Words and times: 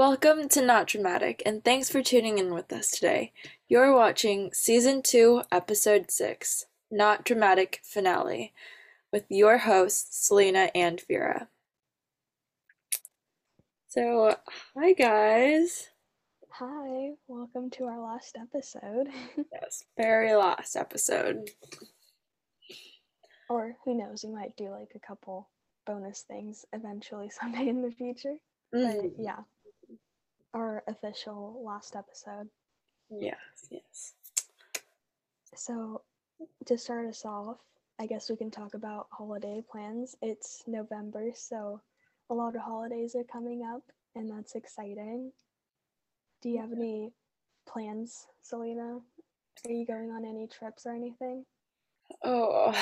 Welcome 0.00 0.48
to 0.48 0.62
Not 0.62 0.86
Dramatic, 0.86 1.42
and 1.44 1.62
thanks 1.62 1.90
for 1.90 2.00
tuning 2.02 2.38
in 2.38 2.54
with 2.54 2.72
us 2.72 2.90
today. 2.90 3.34
You're 3.68 3.94
watching 3.94 4.50
Season 4.54 5.02
2, 5.02 5.42
Episode 5.52 6.10
6, 6.10 6.64
Not 6.90 7.22
Dramatic 7.22 7.80
Finale, 7.84 8.54
with 9.12 9.26
your 9.28 9.58
hosts, 9.58 10.26
Selena 10.26 10.70
and 10.74 11.02
Vera. 11.06 11.48
So, 13.88 14.36
hi 14.74 14.94
guys. 14.94 15.90
Hi, 16.52 17.10
welcome 17.28 17.68
to 17.72 17.84
our 17.84 18.00
last 18.00 18.38
episode. 18.40 19.08
Yes, 19.52 19.84
very 19.98 20.34
last 20.34 20.76
episode. 20.76 21.50
or 23.50 23.76
who 23.84 23.98
knows, 23.98 24.24
we 24.26 24.32
might 24.32 24.56
do 24.56 24.70
like 24.70 24.92
a 24.94 25.06
couple 25.06 25.50
bonus 25.86 26.22
things 26.22 26.64
eventually 26.72 27.28
someday 27.28 27.68
in 27.68 27.82
the 27.82 27.90
future. 27.90 28.36
But 28.72 28.80
Mhm. 28.80 29.14
yeah, 29.18 29.40
our 30.54 30.82
official 30.86 31.62
last 31.64 31.96
episode. 31.96 32.48
Yes, 33.10 33.36
yes. 33.70 34.14
So, 35.54 36.02
to 36.66 36.78
start 36.78 37.06
us 37.08 37.24
off, 37.24 37.58
I 37.98 38.06
guess 38.06 38.30
we 38.30 38.36
can 38.36 38.50
talk 38.50 38.74
about 38.74 39.08
holiday 39.10 39.62
plans. 39.70 40.16
It's 40.22 40.62
November, 40.66 41.30
so 41.34 41.80
a 42.30 42.34
lot 42.34 42.54
of 42.54 42.62
holidays 42.62 43.14
are 43.14 43.24
coming 43.24 43.62
up, 43.62 43.82
and 44.14 44.30
that's 44.30 44.54
exciting. 44.54 45.32
Do 46.40 46.48
you 46.48 46.58
have 46.58 46.72
any 46.72 47.12
plans, 47.68 48.26
Selena? 48.40 49.00
Are 49.66 49.70
you 49.70 49.84
going 49.84 50.10
on 50.10 50.24
any 50.24 50.46
trips 50.46 50.86
or 50.86 50.92
anything? 50.94 51.44
Oh, 52.24 52.74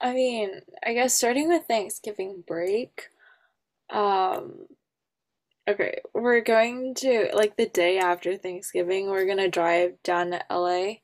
I 0.00 0.12
mean, 0.12 0.60
I 0.84 0.94
guess 0.94 1.14
starting 1.14 1.48
with 1.48 1.64
Thanksgiving 1.64 2.44
break, 2.46 3.08
um, 3.90 4.66
okay, 5.68 6.00
we're 6.14 6.40
going 6.40 6.94
to, 6.96 7.30
like, 7.34 7.56
the 7.56 7.68
day 7.68 7.98
after 7.98 8.36
Thanksgiving, 8.36 9.08
we're 9.10 9.26
gonna 9.26 9.48
drive 9.48 10.02
down 10.02 10.30
to 10.32 10.44
LA, 10.50 10.94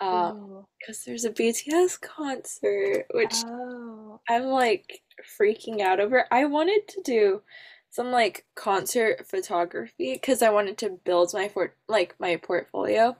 um, 0.00 0.36
Ooh. 0.36 0.66
because 0.80 1.04
there's 1.04 1.24
a 1.24 1.30
BTS 1.30 1.96
concert, 2.00 3.06
which 3.12 3.44
Oh. 3.44 4.20
I'm 4.28 4.44
like 4.44 5.02
freaking 5.40 5.80
out 5.80 6.00
over. 6.00 6.26
I 6.30 6.44
wanted 6.46 6.86
to 6.88 7.02
do 7.02 7.42
some 7.90 8.10
like 8.12 8.46
concert 8.54 9.26
photography 9.28 10.14
because 10.14 10.42
I 10.42 10.50
wanted 10.50 10.78
to 10.78 10.90
build 11.04 11.32
my 11.34 11.48
fort 11.48 11.76
like 11.88 12.14
my 12.20 12.36
portfolio 12.36 13.16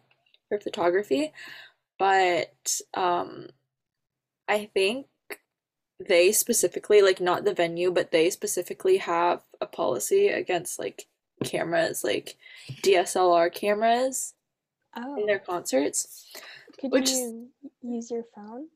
for 0.48 0.60
photography, 0.60 1.32
but 1.98 2.80
um 2.94 3.48
I 4.48 4.66
think 4.74 5.06
they 6.00 6.32
specifically 6.32 7.02
like 7.02 7.20
not 7.20 7.44
the 7.44 7.54
venue, 7.54 7.90
but 7.90 8.10
they 8.10 8.30
specifically 8.30 8.98
have 8.98 9.42
a 9.60 9.66
policy 9.66 10.28
against 10.28 10.78
like 10.78 11.06
cameras, 11.44 12.04
like 12.04 12.36
DSLR 12.82 13.50
cameras 13.50 14.34
in 15.16 15.26
their 15.26 15.38
Oh. 15.38 15.40
concerts, 15.40 16.26
Could 16.80 16.92
which 16.92 17.12
you 17.12 17.50
use 17.82 18.10
your 18.10 18.24
phone? 18.34 18.70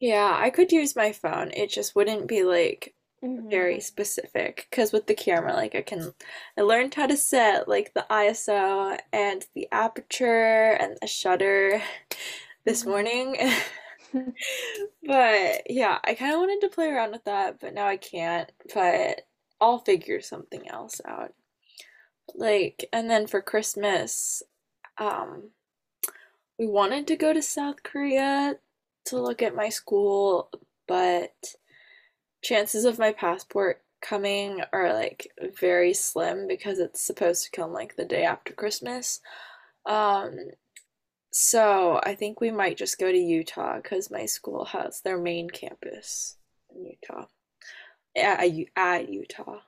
yeah, 0.00 0.36
I 0.38 0.50
could 0.50 0.72
use 0.72 0.96
my 0.96 1.12
phone. 1.12 1.50
It 1.52 1.70
just 1.70 1.94
wouldn't 1.94 2.26
be 2.28 2.42
like 2.44 2.94
Mm-hmm. 3.22 3.52
very 3.52 3.80
specific 3.80 4.66
because 4.70 4.92
with 4.92 5.06
the 5.06 5.14
camera 5.14 5.52
like 5.54 5.74
I 5.74 5.82
can 5.82 6.14
I 6.58 6.62
learned 6.62 6.94
how 6.94 7.06
to 7.06 7.16
set 7.16 7.68
like 7.68 7.92
the 7.94 8.06
ISO 8.10 8.98
and 9.12 9.44
the 9.54 9.68
aperture 9.72 10.72
and 10.80 10.96
the 11.00 11.06
shutter 11.08 11.82
this 12.66 12.86
Mm-hmm. 12.86 12.86
morning 12.86 13.36
but 15.06 15.62
yeah 15.70 15.98
I 16.04 16.14
kind 16.14 16.32
of 16.34 16.40
wanted 16.40 16.60
to 16.62 16.68
play 16.74 16.88
around 16.90 17.12
with 17.12 17.24
that 17.24 17.60
but 17.60 17.74
now 17.74 17.86
I 17.86 17.96
can't 17.96 18.50
but 18.74 19.22
I'll 19.62 19.78
figure 19.78 20.20
something 20.20 20.68
else 20.68 21.00
out 21.06 21.32
like 22.34 22.84
and 22.92 23.08
then 23.08 23.26
for 23.26 23.40
Christmas 23.40 24.42
um 24.98 25.50
we 26.58 26.66
wanted 26.66 27.06
to 27.06 27.16
go 27.16 27.32
to 27.32 27.42
South 27.42 27.82
Korea 27.82 28.56
to 29.06 29.20
look 29.20 29.42
at 29.42 29.56
my 29.56 29.68
school 29.68 30.50
but 30.86 31.54
chances 32.42 32.84
of 32.84 32.98
my 32.98 33.12
passport 33.12 33.82
coming 34.02 34.60
are 34.72 34.92
like 34.92 35.28
very 35.58 35.94
slim 35.94 36.46
because 36.46 36.78
it's 36.78 37.00
supposed 37.00 37.44
to 37.44 37.50
come 37.50 37.72
like 37.72 37.96
the 37.96 38.04
day 38.04 38.24
after 38.24 38.52
Christmas. 38.52 39.20
Um, 39.86 40.36
so 41.30 42.00
I 42.02 42.14
think 42.14 42.40
we 42.40 42.50
might 42.50 42.76
just 42.76 42.98
go 42.98 43.10
to 43.10 43.18
Utah 43.18 43.76
because 43.76 44.10
my 44.10 44.26
school 44.26 44.66
has 44.66 45.00
their 45.00 45.18
main 45.18 45.48
campus 45.48 46.36
in 46.74 46.84
Utah. 46.84 47.26
At 48.16 48.50
at 48.76 49.08
Utah. 49.08 49.60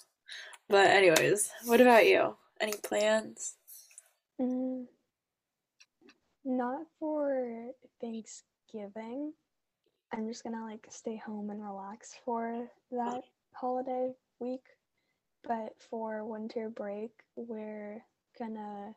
But 0.68 0.90
anyways, 0.90 1.50
what 1.66 1.80
about 1.80 2.06
you? 2.06 2.36
Any 2.60 2.74
plans? 2.74 3.56
Mm, 4.40 4.86
not 6.44 6.82
for 6.98 7.70
Thanksgiving. 8.00 9.32
I'm 10.12 10.28
just 10.28 10.44
gonna 10.44 10.64
like 10.64 10.86
stay 10.90 11.16
home 11.16 11.50
and 11.50 11.62
relax 11.62 12.14
for 12.24 12.68
that 12.90 13.22
holiday 13.52 14.12
week. 14.40 14.64
But 15.46 15.74
for 15.90 16.24
winter 16.24 16.70
break, 16.70 17.10
we're 17.36 18.04
gonna 18.38 18.94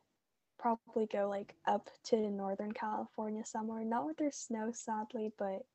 probably 0.59 1.07
go 1.07 1.29
like 1.29 1.53
up 1.67 1.89
to 2.05 2.17
Northern 2.17 2.71
California 2.71 3.43
somewhere. 3.45 3.83
Not 3.83 4.05
with 4.05 4.17
there's 4.17 4.35
snow, 4.35 4.71
sadly, 4.73 5.31
but 5.37 5.65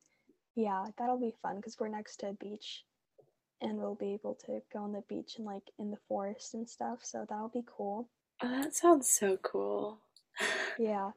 yeah, 0.56 0.86
that'll 0.98 1.20
be 1.20 1.34
fun 1.42 1.56
because 1.56 1.78
we're 1.78 1.88
next 1.88 2.18
to 2.18 2.30
a 2.30 2.32
beach 2.34 2.84
and 3.62 3.78
we'll 3.78 3.94
be 3.94 4.12
able 4.12 4.34
to 4.46 4.60
go 4.72 4.80
on 4.80 4.92
the 4.92 5.02
beach 5.08 5.34
and 5.38 5.46
like 5.46 5.62
in 5.78 5.90
the 5.90 5.96
forest 6.08 6.54
and 6.54 6.68
stuff. 6.68 6.98
So 7.02 7.24
that'll 7.28 7.48
be 7.48 7.64
cool. 7.66 8.08
Oh, 8.42 8.48
that 8.62 8.74
sounds 8.74 9.08
so 9.08 9.36
cool. 9.42 9.98
Yeah. 10.78 11.10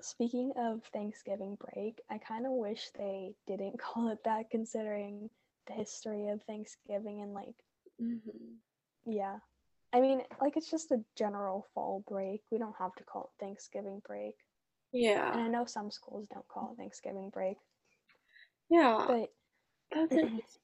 Speaking 0.00 0.52
of 0.56 0.80
Thanksgiving 0.92 1.56
break, 1.60 2.00
I 2.10 2.18
kind 2.18 2.46
of 2.46 2.52
wish 2.52 2.88
they 2.96 3.34
didn't 3.46 3.78
call 3.80 4.08
it 4.08 4.18
that 4.24 4.50
considering 4.50 5.30
the 5.66 5.74
history 5.74 6.28
of 6.28 6.42
Thanksgiving 6.42 7.22
and 7.22 7.34
like, 7.34 7.54
hmm 8.00 8.16
yeah. 9.04 9.38
I 9.92 10.00
mean, 10.00 10.22
like 10.40 10.56
it's 10.56 10.70
just 10.70 10.90
a 10.92 11.04
general 11.16 11.66
fall 11.74 12.02
break. 12.08 12.40
We 12.50 12.58
don't 12.58 12.74
have 12.78 12.94
to 12.96 13.04
call 13.04 13.30
it 13.38 13.44
Thanksgiving 13.44 14.00
break. 14.06 14.34
Yeah. 14.92 15.32
And 15.32 15.40
I 15.42 15.48
know 15.48 15.64
some 15.66 15.90
schools 15.90 16.26
don't 16.32 16.46
call 16.48 16.72
it 16.72 16.78
Thanksgiving 16.80 17.30
break, 17.30 17.56
Yeah. 18.70 19.04
but 19.06 19.32
That's 19.92 20.12
interesting. 20.16 20.61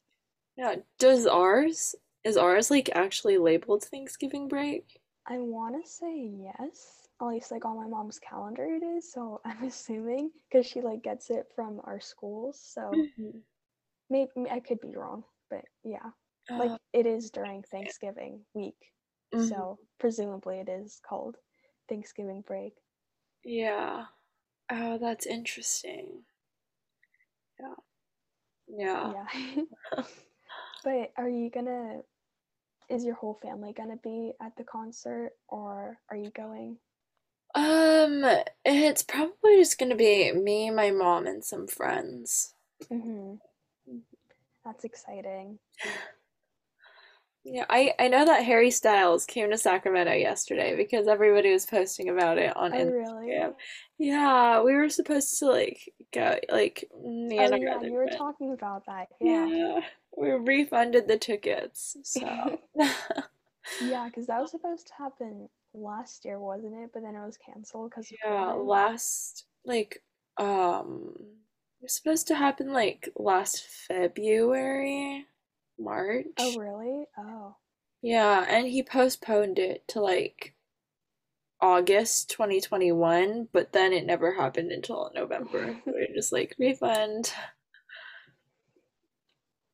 Yeah. 0.58 0.76
Does 0.98 1.26
ours, 1.26 1.94
is 2.22 2.36
ours 2.36 2.70
like 2.70 2.90
actually 2.94 3.38
labeled 3.38 3.84
Thanksgiving 3.84 4.46
break? 4.46 5.00
I 5.26 5.38
want 5.38 5.80
to 5.80 5.88
say 5.88 6.16
yes. 6.18 7.08
At 7.20 7.26
least 7.28 7.52
like 7.52 7.64
on 7.64 7.76
my 7.76 7.86
mom's 7.86 8.18
calendar 8.18 8.64
it 8.64 8.82
is, 8.82 9.12
so 9.12 9.40
I'm 9.44 9.62
assuming 9.62 10.32
because 10.50 10.66
she 10.66 10.80
like 10.80 11.02
gets 11.04 11.30
it 11.30 11.52
from 11.54 11.80
our 11.84 12.00
schools. 12.00 12.58
So 12.60 13.06
Mhm. 13.16 13.42
maybe 14.10 14.50
I 14.50 14.60
could 14.60 14.80
be 14.80 14.96
wrong, 14.96 15.24
but 15.50 15.64
yeah. 15.84 16.10
like 16.56 16.72
Oh, 16.72 16.78
it 16.92 17.06
is 17.06 17.30
during 17.30 17.62
Thanksgiving 17.62 18.44
week, 18.54 18.92
mhm. 19.32 19.44
so 19.48 19.78
presumably 19.98 20.58
it 20.60 20.68
is 20.68 21.00
called 21.00 21.36
Thanksgiving 21.88 22.42
break. 22.42 22.74
Yeah. 23.44 24.06
Oh, 24.70 24.98
that's 24.98 25.26
interesting. 25.26 26.24
Yeah. 27.60 27.74
Yeah. 28.68 29.14
Yeah. 29.14 29.26
but 30.84 31.12
are 31.16 31.28
you 31.28 31.50
gonna, 31.50 32.00
is 32.90 33.04
your 33.04 33.14
whole 33.16 33.38
family 33.42 33.72
gonna 33.72 33.98
be 34.02 34.32
at 34.42 34.56
the 34.56 34.64
concert 34.64 35.32
or 35.48 35.98
are 36.10 36.16
you 36.16 36.30
going? 36.30 36.78
Um, 37.54 38.24
it's 38.64 39.02
probably 39.02 39.56
just 39.56 39.78
gonna 39.78 39.96
be 39.96 40.32
me, 40.32 40.70
my 40.70 40.90
mom, 40.90 41.26
and 41.26 41.44
some 41.44 41.66
friends. 41.66 42.54
hmm 42.88 43.36
That's 44.64 44.84
exciting. 44.84 45.58
Yeah, 47.44 47.64
I 47.70 47.94
I 47.98 48.08
know 48.08 48.26
that 48.26 48.44
Harry 48.44 48.70
Styles 48.70 49.24
came 49.24 49.50
to 49.50 49.56
Sacramento 49.58 50.12
yesterday 50.12 50.76
because 50.76 51.08
everybody 51.08 51.50
was 51.52 51.64
posting 51.64 52.08
about 52.10 52.36
it 52.36 52.54
on 52.56 52.72
Oh, 52.72 52.84
really? 52.84 53.28
Instagram. 53.28 53.54
Yeah, 53.96 54.62
we 54.62 54.74
were 54.74 54.88
supposed 54.90 55.38
to 55.38 55.46
like 55.46 55.92
go, 56.12 56.36
like 56.50 56.84
me 57.02 57.38
Oh, 57.38 57.54
yeah, 57.54 57.82
you 57.82 57.92
were 57.92 58.08
talking 58.18 58.52
about 58.52 58.84
that. 58.86 59.08
Yeah. 59.20 59.46
Yeah, 59.48 59.80
we 60.20 60.30
refunded 60.30 61.08
the 61.08 61.18
tickets, 61.18 61.96
so. 62.02 62.58
Yeah, 63.80 64.06
because 64.06 64.26
that 64.26 64.40
was 64.40 64.50
supposed 64.50 64.88
to 64.88 64.94
happen 64.94 65.48
last 65.74 66.24
year, 66.24 66.38
wasn't 66.38 66.74
it? 66.74 66.90
But 66.92 67.02
then 67.02 67.14
it 67.14 67.24
was 67.24 67.36
canceled 67.36 67.90
because 67.90 68.10
Yeah, 68.24 68.52
last 68.52 69.44
like 69.64 70.02
um 70.36 71.14
it 71.80 71.82
was 71.82 71.92
supposed 71.94 72.26
to 72.28 72.34
happen 72.34 72.72
like 72.72 73.10
last 73.16 73.64
February, 73.86 75.26
March. 75.78 76.26
Oh, 76.38 76.58
really? 76.58 77.06
Oh. 77.16 77.56
Yeah, 78.02 78.44
and 78.48 78.66
he 78.66 78.82
postponed 78.82 79.58
it 79.58 79.86
to 79.88 80.00
like 80.00 80.54
August 81.60 82.30
2021, 82.30 83.48
but 83.52 83.72
then 83.72 83.92
it 83.92 84.06
never 84.06 84.34
happened 84.34 84.72
until 84.72 85.10
November. 85.14 85.76
So 85.84 85.92
we're 85.92 86.14
just 86.14 86.32
like 86.32 86.54
refund. 86.58 87.32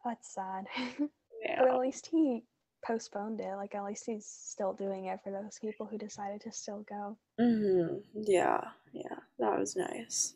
That's 0.05 0.33
sad. 0.35 0.67
Yeah. 1.47 1.57
But 1.59 1.69
at 1.75 1.81
least 1.81 2.07
he 2.11 2.43
postponed 2.87 3.39
it. 3.41 3.55
Like 3.57 3.75
at 3.75 3.85
least 3.85 4.05
he's 4.07 4.25
still 4.27 4.73
doing 4.73 5.07
it 5.07 5.21
for 5.23 5.31
those 5.31 5.59
people 5.61 5.85
who 5.85 5.99
decided 5.99 6.41
to 6.43 6.53
still 6.53 6.85
go. 6.89 7.19
Mm-hmm. 7.39 7.97
Yeah, 8.15 8.63
yeah, 8.95 9.17
that 9.39 9.59
was 9.59 9.77
nice. 9.77 10.35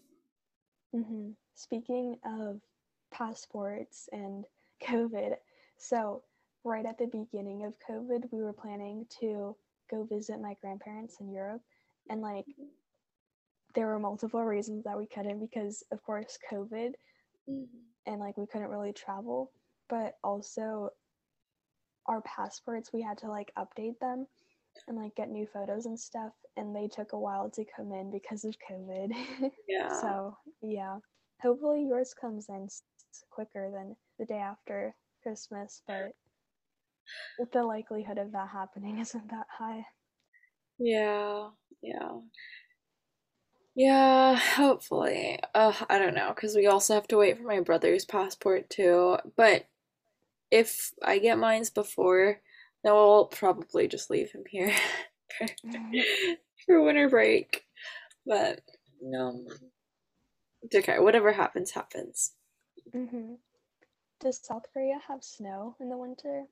hmm 0.95 1.31
Speaking 1.55 2.19
of 2.27 2.61
passports 3.11 4.09
and 4.13 4.45
COVID, 4.85 5.35
so 5.79 6.23
right 6.63 6.85
at 6.85 6.99
the 6.99 7.07
beginning 7.07 7.65
of 7.65 7.75
COVID, 7.89 8.25
we 8.31 8.43
were 8.43 8.53
planning 8.53 9.07
to 9.21 9.57
go 9.91 10.05
visit 10.05 10.41
my 10.41 10.55
grandparents 10.61 11.21
in 11.21 11.33
Europe, 11.33 11.63
and 12.11 12.21
like 12.21 12.45
there 13.75 13.87
were 13.87 13.99
multiple 13.99 14.43
reasons 14.45 14.85
that 14.85 14.99
we 14.99 15.07
couldn't 15.07 15.41
because 15.41 15.83
of 15.93 16.03
course 16.03 16.39
COVID 16.51 16.93
Mhm. 17.49 17.67
And 18.09 18.19
like 18.21 18.37
we 18.37 18.47
couldn't 18.47 18.71
really 18.71 18.93
travel, 18.93 19.53
but 19.89 20.17
also 20.25 20.91
our 22.07 22.23
passports 22.23 22.91
we 22.93 23.03
had 23.03 23.19
to 23.19 23.29
like 23.29 23.53
update 23.59 23.99
them 24.01 24.27
and 24.89 24.97
like 24.97 25.15
get 25.15 25.29
new 25.29 25.47
photos 25.47 25.85
and 25.87 25.99
stuff 25.99 26.33
and 26.57 26.75
they 26.75 26.89
took 26.89 27.13
a 27.13 27.19
while 27.19 27.51
to 27.51 27.65
come 27.77 27.93
in 27.93 28.11
because 28.11 28.45
of 28.45 28.57
COVID. 28.71 29.13
Yeah. 29.69 30.01
so, 30.01 30.37
yeah. 30.63 30.99
Hopefully 31.43 31.87
yours 31.89 32.15
comes 32.19 32.49
in 32.49 32.69
quicker 33.31 33.71
than 33.71 33.95
the 34.19 34.25
day 34.25 34.39
after 34.39 34.95
Christmas, 35.23 35.83
but 37.39 37.53
the 37.53 37.63
likelihood 37.63 38.19
of 38.19 38.33
that 38.33 38.49
happening 38.49 38.99
isn't 39.05 39.31
that 39.31 39.47
high. 39.51 39.85
Yeah, 40.79 41.51
yeah. 41.83 42.19
Yeah, 43.79 44.37
hopefully. 44.37 45.39
Uh, 45.55 45.73
I 45.89 45.99
don't 46.01 46.15
know, 46.15 46.33
because 46.35 46.57
we 46.57 46.67
also 46.67 46.95
have 46.95 47.09
to 47.09 47.17
wait 47.19 47.39
for 47.39 47.45
my 47.45 47.61
brother's 47.61 48.05
passport 48.05 48.71
too. 48.71 49.19
But 49.37 49.67
if 50.51 50.93
I 51.05 51.19
get 51.19 51.39
mine's 51.39 51.71
before, 51.71 52.41
then 52.85 52.95
we'll 52.95 53.27
probably 53.27 53.89
just 53.89 54.11
leave 54.11 54.33
him 54.33 54.45
here 54.49 54.75
for, 55.39 55.47
for 56.67 56.83
winter 56.83 57.09
break. 57.09 57.65
But 58.27 58.63
no, 59.03 59.47
it's 60.63 60.77
okay. 60.77 60.99
Whatever 61.01 61.33
happens, 61.33 61.73
happens. 61.73 62.33
hmm 62.93 63.35
Does 64.21 64.39
South 64.39 64.67
Korea 64.73 65.01
have 65.09 65.25
snow 65.25 65.77
in 65.81 65.91
the 65.91 65.99
winter? 65.99 66.47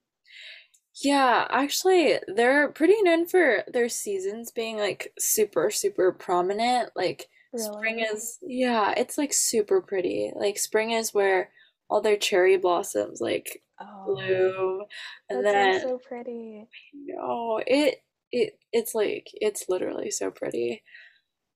Yeah, 1.03 1.47
actually, 1.51 2.19
they're 2.27 2.71
pretty 2.73 3.01
known 3.03 3.27
for 3.27 3.65
their 3.69 3.89
seasons 3.89 4.51
being 4.51 4.79
like 4.79 5.13
super, 5.19 5.71
super 5.71 6.13
prominent. 6.13 6.91
Like 6.97 7.29
spring 7.55 8.01
is, 8.01 8.39
yeah, 8.43 8.95
it's 8.97 9.19
like 9.19 9.33
super 9.33 9.83
pretty. 9.83 10.33
Like 10.35 10.59
spring 10.59 10.93
is 10.93 11.13
where 11.13 11.53
all 11.91 12.01
their 12.01 12.17
cherry 12.17 12.57
blossoms 12.57 13.21
like 13.21 13.63
Oh, 13.81 14.23
bloom, 14.27 14.85
and 15.29 15.45
then 15.45 15.81
so 15.81 15.99
pretty. 15.99 16.69
No, 16.93 17.63
it 17.67 18.03
it 18.33 18.59
it's 18.73 18.95
like 18.95 19.29
it's 19.35 19.69
literally 19.69 20.11
so 20.11 20.31
pretty. 20.31 20.83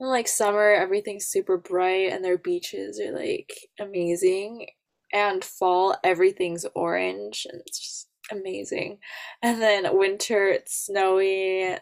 And 0.01 0.11
like 0.11 0.29
summer, 0.29 0.73
everything's 0.73 1.27
super 1.29 1.59
bright, 1.59 2.13
and 2.13 2.25
their 2.25 2.39
beaches 2.39 3.01
are 3.01 3.13
like 3.13 3.53
amazing. 3.81 4.69
And 5.13 5.45
fall, 5.45 5.97
everything's 6.05 6.67
orange, 6.77 7.47
and 7.51 7.63
it's 7.67 7.81
just 7.81 8.10
amazing. 8.31 8.99
And 9.43 9.61
then 9.61 9.97
winter, 9.97 10.49
it's 10.49 10.87
snowy. 10.87 11.77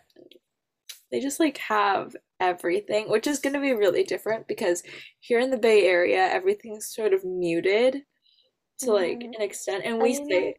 They 1.10 1.20
just 1.20 1.40
like 1.40 1.58
have 1.58 2.16
everything, 2.40 3.08
which 3.10 3.26
is 3.26 3.38
going 3.40 3.54
to 3.54 3.60
be 3.60 3.72
really 3.72 4.04
different 4.04 4.46
because 4.46 4.82
here 5.20 5.38
in 5.40 5.50
the 5.50 5.58
Bay 5.58 5.86
Area, 5.86 6.18
everything's 6.28 6.86
sort 6.94 7.12
of 7.12 7.24
muted 7.24 8.04
to 8.80 8.92
like 8.92 9.26
hmm 9.26 9.34
an 9.34 9.42
extent. 9.42 9.84
And 9.86 10.00
And 10.00 10.00
we 10.00 10.14
you 10.14 10.24
know, 10.26 10.50
say, 10.50 10.56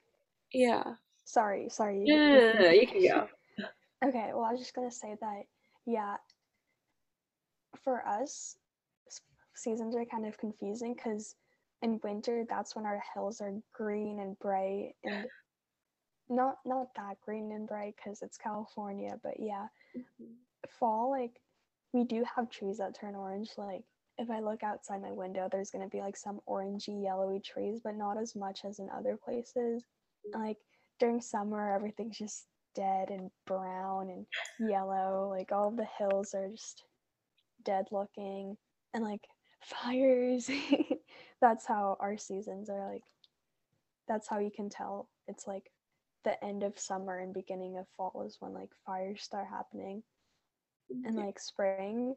yeah, 0.54 0.96
sorry, 1.26 1.70
sorry, 1.70 2.00
no, 2.06 2.16
you, 2.16 2.24
no, 2.32 2.54
no, 2.54 2.60
no, 2.66 2.70
you 2.72 2.88
can 2.88 3.02
go. 3.04 3.28
Okay, 4.04 4.32
well, 4.34 4.44
I 4.44 4.52
was 4.52 4.60
just 4.60 4.74
gonna 4.74 4.92
say 4.92 5.16
that, 5.22 5.44
yeah, 5.86 6.18
for 7.84 8.06
us, 8.08 8.58
seasons 9.56 9.96
are 9.96 10.06
kind 10.06 10.26
of 10.26 10.38
confusing 10.38 10.94
because 10.94 11.36
in 11.82 12.00
winter, 12.04 12.46
that's 12.50 12.76
when 12.76 12.86
our 12.86 13.02
hills 13.14 13.42
are 13.42 13.54
green 13.74 14.20
and 14.20 14.38
bright, 14.40 14.94
and 15.04 15.26
not 16.30 16.58
not 16.66 16.94
that 16.96 17.20
green 17.22 17.52
and 17.52 17.68
bright 17.68 17.96
because 17.96 18.22
it's 18.22 18.38
California, 18.38 19.20
but 19.24 19.40
yeah, 19.40 19.68
mm-hmm. 19.98 20.34
fall, 20.70 21.10
like, 21.10 21.40
we 21.94 22.04
do 22.04 22.24
have 22.36 22.50
trees 22.50 22.78
that 22.78 22.96
turn 23.00 23.16
orange. 23.16 23.50
Like, 23.58 23.84
if 24.18 24.30
I 24.30 24.40
look 24.40 24.64
outside 24.64 25.02
my 25.02 25.12
window, 25.12 25.48
there's 25.52 25.72
gonna 25.72 25.88
be 25.88 26.02
like 26.02 26.18
some 26.18 26.40
orangey, 26.48 27.04
yellowy 27.04 27.40
trees, 27.40 27.80
but 27.84 27.96
not 27.96 28.18
as 28.18 28.36
much 28.36 28.62
as 28.66 28.80
in 28.80 28.90
other 28.90 29.18
places. 29.18 29.84
Mm-hmm. 30.28 30.42
Like, 30.42 30.58
during 31.00 31.22
summer, 31.22 31.74
everything's 31.74 32.18
just 32.18 32.46
dead 32.76 33.10
and 33.10 33.32
brown 33.48 34.10
and 34.10 34.70
yellow. 34.70 35.30
Like, 35.30 35.52
all 35.52 35.72
the 35.72 35.88
hills 35.98 36.34
are 36.34 36.50
just 36.50 36.84
dead 37.64 37.86
looking 37.92 38.58
and 38.94 39.04
like 39.04 39.28
fires. 39.64 40.50
that's 41.42 41.66
how 41.66 41.98
our 42.00 42.18
seasons 42.18 42.70
are 42.70 42.92
like, 42.92 43.04
that's 44.08 44.28
how 44.28 44.40
you 44.40 44.52
can 44.52 44.70
tell 44.70 45.08
it's 45.30 45.48
like 45.48 45.72
the 46.24 46.44
end 46.44 46.64
of 46.64 46.78
summer 46.80 47.20
and 47.20 47.34
beginning 47.34 47.78
of 47.78 47.86
fall 47.96 48.24
is 48.26 48.38
when 48.40 48.54
like 48.54 48.70
fires 48.86 49.22
start 49.22 49.48
happening. 49.48 50.04
And 51.06 51.16
like 51.16 51.40
spring 51.40 52.16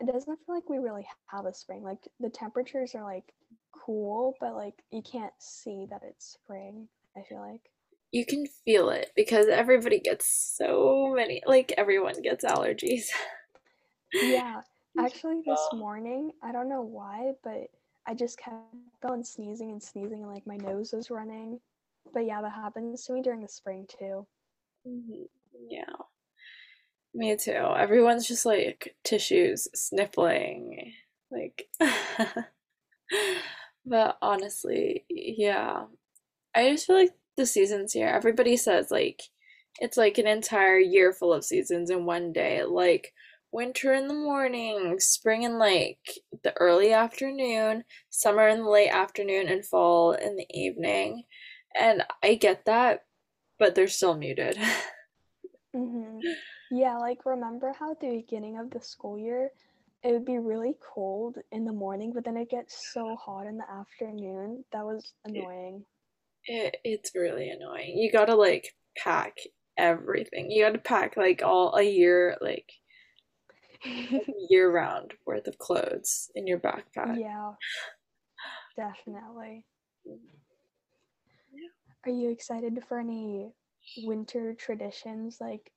it 0.00 0.06
doesn't 0.06 0.38
feel 0.44 0.54
like 0.54 0.68
we 0.68 0.78
really 0.78 1.06
have 1.26 1.46
a 1.46 1.54
spring. 1.54 1.82
Like 1.82 2.08
the 2.18 2.30
temperatures 2.30 2.94
are 2.94 3.04
like 3.04 3.32
cool 3.72 4.34
but 4.40 4.54
like 4.54 4.74
you 4.90 5.02
can't 5.02 5.32
see 5.38 5.86
that 5.90 6.00
it's 6.08 6.32
spring 6.32 6.88
i 7.16 7.22
feel 7.28 7.40
like. 7.40 7.60
You 8.12 8.24
can 8.24 8.46
feel 8.64 8.90
it 8.90 9.10
because 9.16 9.46
everybody 9.48 9.98
gets 9.98 10.54
so 10.56 11.12
many, 11.16 11.42
like 11.46 11.74
everyone 11.76 12.22
gets 12.22 12.44
allergies. 12.44 13.06
yeah. 14.22 14.60
Actually 14.96 15.42
this 15.44 15.58
morning 15.72 16.30
i 16.40 16.52
don't 16.52 16.68
know 16.68 16.82
why 16.82 17.32
but 17.42 17.66
i 18.06 18.14
just 18.14 18.38
kept 18.38 18.54
on 19.04 19.24
sneezing 19.24 19.72
and 19.72 19.82
sneezing 19.82 20.22
and 20.22 20.30
like 20.30 20.46
my 20.46 20.54
nose 20.54 20.92
was 20.92 21.10
running 21.10 21.58
but 22.12 22.24
yeah 22.26 22.40
that 22.40 22.52
happens 22.52 23.04
to 23.04 23.12
me 23.12 23.22
during 23.22 23.42
the 23.42 23.48
spring 23.48 23.86
too 23.88 24.26
Mhm. 24.86 25.28
Yeah, 25.68 25.96
me 27.14 27.36
too. 27.36 27.52
Everyone's 27.52 28.26
just 28.26 28.44
like 28.46 28.96
tissues 29.04 29.68
sniffling, 29.74 30.92
like. 31.30 31.68
But 33.86 34.18
honestly, 34.22 35.04
yeah. 35.08 35.86
I 36.54 36.70
just 36.72 36.86
feel 36.86 36.96
like 36.96 37.12
the 37.36 37.46
seasons 37.46 37.92
here, 37.94 38.08
everybody 38.08 38.56
says 38.56 38.90
like 38.90 39.22
it's 39.80 39.96
like 39.98 40.18
an 40.18 40.26
entire 40.28 40.78
year 40.78 41.12
full 41.12 41.32
of 41.34 41.44
seasons 41.44 41.90
in 41.90 42.06
one 42.06 42.32
day. 42.32 42.64
Like 42.64 43.12
winter 43.52 43.94
in 43.94 44.08
the 44.08 44.14
morning, 44.14 45.00
spring 45.00 45.42
in 45.44 45.58
like 45.58 45.98
the 46.44 46.54
early 46.58 46.92
afternoon, 46.92 47.84
summer 48.10 48.48
in 48.48 48.60
the 48.64 48.70
late 48.70 48.90
afternoon, 48.90 49.48
and 49.48 49.66
fall 49.66 50.12
in 50.12 50.36
the 50.36 50.46
evening. 50.52 51.24
And 51.74 52.04
I 52.22 52.34
get 52.34 52.64
that, 52.66 53.04
but 53.58 53.74
they're 53.74 53.88
still 53.88 54.16
muted. 54.16 54.58
hmm 55.74 56.20
Yeah, 56.70 56.96
like 56.98 57.26
remember 57.26 57.72
how 57.78 57.90
at 57.92 58.00
the 58.00 58.08
beginning 58.16 58.58
of 58.58 58.70
the 58.70 58.80
school 58.80 59.18
year 59.18 59.50
it 60.02 60.12
would 60.12 60.24
be 60.24 60.38
really 60.38 60.74
cold 60.94 61.38
in 61.52 61.64
the 61.64 61.72
morning, 61.72 62.12
but 62.12 62.24
then 62.24 62.36
it 62.36 62.50
gets 62.50 62.74
so 62.92 63.16
hot 63.16 63.46
in 63.46 63.58
the 63.58 63.70
afternoon? 63.70 64.64
That 64.72 64.84
was 64.84 65.12
It, 65.34 65.48
annoying. 65.48 65.84
it, 66.46 66.76
it's 66.84 67.14
really 67.14 67.50
annoying. 67.50 67.98
You 67.98 68.12
gotta 68.12 68.34
like 68.34 68.74
pack 68.96 69.38
everything. 69.76 70.50
You 70.50 70.64
gotta 70.64 70.78
pack 70.78 71.16
like 71.16 71.42
all 71.44 71.74
a 71.76 71.82
year, 71.82 72.36
like 72.40 72.72
year 74.50 74.70
round 74.70 75.14
worth 75.26 75.46
of 75.46 75.58
clothes 75.58 76.30
in 76.34 76.46
your 76.46 76.58
backpack. 76.58 77.18
Yeah, 77.20 77.54
definitely. 78.76 79.64
Are 82.06 82.10
you 82.10 82.30
excited 82.30 82.84
for 82.86 83.00
any 83.00 83.52
winter 83.96 84.54
traditions? 84.54 85.40
Like, 85.40 85.72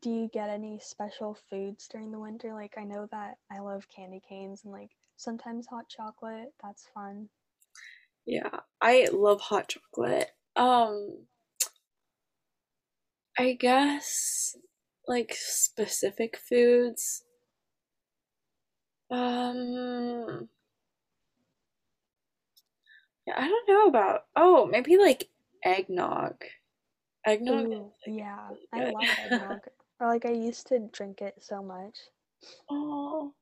do 0.00 0.10
you 0.10 0.28
get 0.28 0.50
any 0.50 0.78
special 0.80 1.34
foods 1.34 1.88
during 1.88 2.10
the 2.12 2.20
winter? 2.20 2.52
Like, 2.54 2.76
I 2.76 2.84
know 2.84 3.06
that 3.12 3.38
I 3.50 3.60
love 3.60 3.88
candy 3.88 4.20
canes 4.20 4.64
and 4.64 4.72
like 4.72 4.96
sometimes 5.16 5.66
hot 5.68 5.88
chocolate. 5.88 6.54
That's 6.62 6.88
fun. 6.88 7.30
Yeah, 8.24 8.60
I 8.80 9.08
love 9.12 9.40
hot 9.40 9.68
chocolate. 9.68 10.30
Um, 10.56 11.26
I 13.36 13.54
guess 13.54 14.56
like 15.08 15.34
specific 15.34 16.36
foods. 16.36 17.24
Um, 19.10 20.48
yeah, 23.26 23.34
I 23.36 23.48
don't 23.48 23.68
know 23.68 23.86
about. 23.88 24.26
Oh, 24.36 24.66
maybe 24.66 24.96
like 24.96 25.29
eggnog. 25.64 26.44
Eggnog 27.26 27.66
Ooh, 27.66 27.92
yeah, 28.06 28.48
really 28.72 28.86
I 28.86 28.92
love 28.92 29.08
eggnog. 29.24 29.60
Or 30.00 30.06
like 30.08 30.24
I 30.24 30.30
used 30.32 30.66
to 30.68 30.78
drink 30.92 31.20
it 31.20 31.34
so 31.42 31.62
much. 31.62 31.96
Oh, 32.70 33.34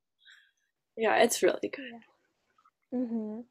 yeah, 0.97 1.17
it's 1.17 1.43
really 1.43 1.69
good. 1.69 1.93
Yeah. 2.93 2.99
Mhm. 2.99 3.45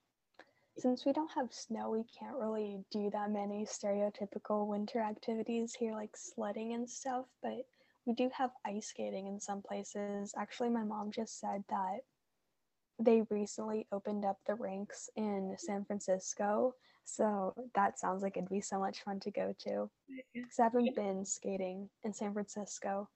since 0.77 1.05
we 1.05 1.13
don't 1.13 1.31
have 1.31 1.53
snow, 1.53 1.89
we 1.91 2.03
can't 2.03 2.37
really 2.37 2.83
do 2.91 3.09
that 3.11 3.31
many 3.31 3.65
stereotypical 3.65 4.67
winter 4.67 4.99
activities 4.99 5.73
here, 5.73 5.93
like 5.93 6.15
sledding 6.15 6.73
and 6.73 6.89
stuff. 6.89 7.25
But 7.41 7.65
we 8.05 8.13
do 8.13 8.29
have 8.33 8.51
ice 8.65 8.87
skating 8.87 9.27
in 9.27 9.39
some 9.39 9.61
places. 9.61 10.33
Actually, 10.37 10.69
my 10.69 10.83
mom 10.83 11.11
just 11.11 11.39
said 11.39 11.63
that 11.69 12.01
they 12.99 13.21
recently 13.29 13.87
opened 13.91 14.25
up 14.25 14.37
the 14.45 14.55
rinks 14.55 15.09
in 15.15 15.55
San 15.57 15.85
Francisco. 15.85 16.73
So 17.05 17.53
that 17.75 17.99
sounds 17.99 18.23
like 18.23 18.37
it'd 18.37 18.49
be 18.49 18.61
so 18.61 18.79
much 18.79 19.03
fun 19.03 19.19
to 19.21 19.31
go 19.31 19.53
to. 19.59 19.89
Because 20.43 20.59
I 20.59 20.63
haven't 20.63 20.95
been 20.95 21.25
skating 21.25 21.89
in 22.03 22.13
San 22.13 22.33
Francisco 22.33 23.09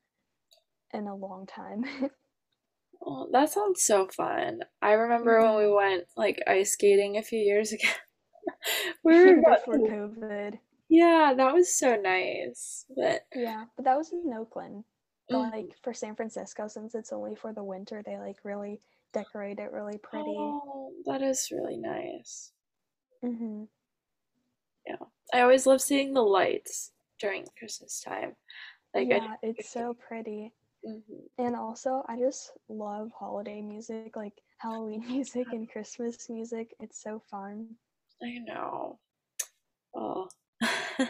in 0.94 1.08
a 1.08 1.16
long 1.16 1.46
time. 1.48 1.86
Oh, 3.04 3.28
that 3.32 3.50
sounds 3.50 3.84
so 3.84 4.08
fun. 4.08 4.62
I 4.82 4.94
remember 4.94 5.42
when 5.42 5.56
we 5.56 5.64
Mhm. 5.64 5.76
went 5.76 6.04
like 6.16 6.42
ice 6.48 6.74
skating 6.74 7.18
a 7.18 7.24
few 7.24 7.40
years 7.40 7.72
ago. 7.74 7.88
We 9.04 9.14
were 9.14 9.40
about 9.40 9.66
Before 9.66 9.78
to- 9.80 9.84
COVID. 9.90 10.60
yeah, 10.90 11.34
that 11.36 11.54
was 11.54 11.74
so 11.76 11.96
nice. 11.96 12.86
But 12.96 13.26
Yeah, 13.34 13.66
but 13.76 13.86
that 13.86 13.98
was 13.98 14.12
in 14.14 14.32
Oakland. 14.34 14.84
But 15.30 15.38
mm, 15.38 15.52
like 15.52 15.78
for 15.82 15.94
San 15.94 16.16
Francisco, 16.16 16.68
since 16.68 16.94
it's 16.96 17.14
only 17.14 17.36
for 17.36 17.54
the 17.54 17.64
winter, 17.64 18.04
they 18.04 18.18
like 18.18 18.38
really 18.44 18.82
decorate 19.14 19.60
it 19.60 19.72
really 19.72 19.98
pretty. 19.98 20.38
oh, 20.38 20.92
that 21.06 21.22
is 21.22 21.50
really 21.52 21.78
nice. 21.78 22.52
hmm 23.22 23.64
Yeah. 24.88 24.96
I 25.34 25.42
always 25.42 25.66
love 25.66 25.82
seeing 25.82 26.14
the 26.14 26.22
lights 26.22 26.92
during 27.20 27.46
Christmas 27.58 28.02
time. 28.02 28.36
Like 28.94 29.08
Yeah, 29.10 29.36
it's 29.44 29.70
so 29.70 29.94
pretty. 29.94 30.54
Mhm. 30.86 31.30
And 31.38 31.56
also, 31.56 32.04
I 32.08 32.18
just 32.20 32.52
love 32.70 33.12
holiday 33.18 33.62
music, 33.62 34.16
like 34.16 34.42
Halloween 34.58 35.02
music 35.08 35.48
and 35.54 35.70
Christmas 35.70 36.30
music. 36.30 36.76
It's 36.80 37.02
so 37.02 37.20
fun. 37.30 37.76
I 38.22 38.38
know. 38.40 39.00
Oh. 39.96 40.28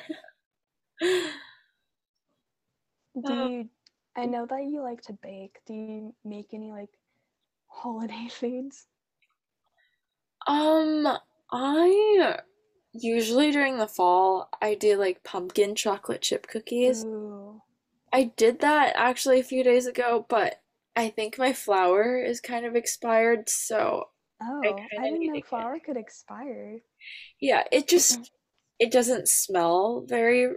Do 3.25 3.33
Uh, 3.33 3.47
you, 3.47 3.69
I 4.15 4.25
know 4.25 4.45
that 4.45 4.63
you 4.65 4.81
like 4.81 5.01
to 5.03 5.13
bake. 5.13 5.59
Do 5.65 5.73
you 5.73 6.15
make 6.23 6.53
any 6.53 6.71
like 6.71 6.89
holiday 7.71 8.27
foods? 8.31 8.87
Um, 10.47 11.07
I 11.51 12.39
usually 12.93 13.51
during 13.51 13.77
the 13.77 13.87
fall 13.87 14.49
I 14.61 14.75
do 14.75 14.97
like 14.97 15.23
pumpkin 15.23 15.75
chocolate 15.75 16.21
chip 16.21 16.47
cookies. 16.47 17.05
Ooh. 17.05 17.61
I 18.13 18.23
did 18.25 18.59
that 18.59 18.93
actually 18.95 19.39
a 19.39 19.43
few 19.43 19.63
days 19.63 19.85
ago, 19.85 20.25
but 20.29 20.61
I 20.95 21.09
think 21.09 21.37
my 21.37 21.51
flour 21.53 22.17
is 22.21 22.39
kind 22.41 22.65
of 22.65 22.75
expired, 22.75 23.49
so 23.49 24.09
Oh, 24.41 24.91
kinda 24.91 25.01
I 25.01 25.09
didn't 25.09 25.25
know 25.27 25.41
flour 25.41 25.79
could 25.79 25.97
expire. 25.97 26.81
yeah, 27.39 27.63
it 27.71 27.87
just 27.87 28.31
it 28.79 28.91
doesn't 28.91 29.27
smell 29.27 30.01
very 30.07 30.47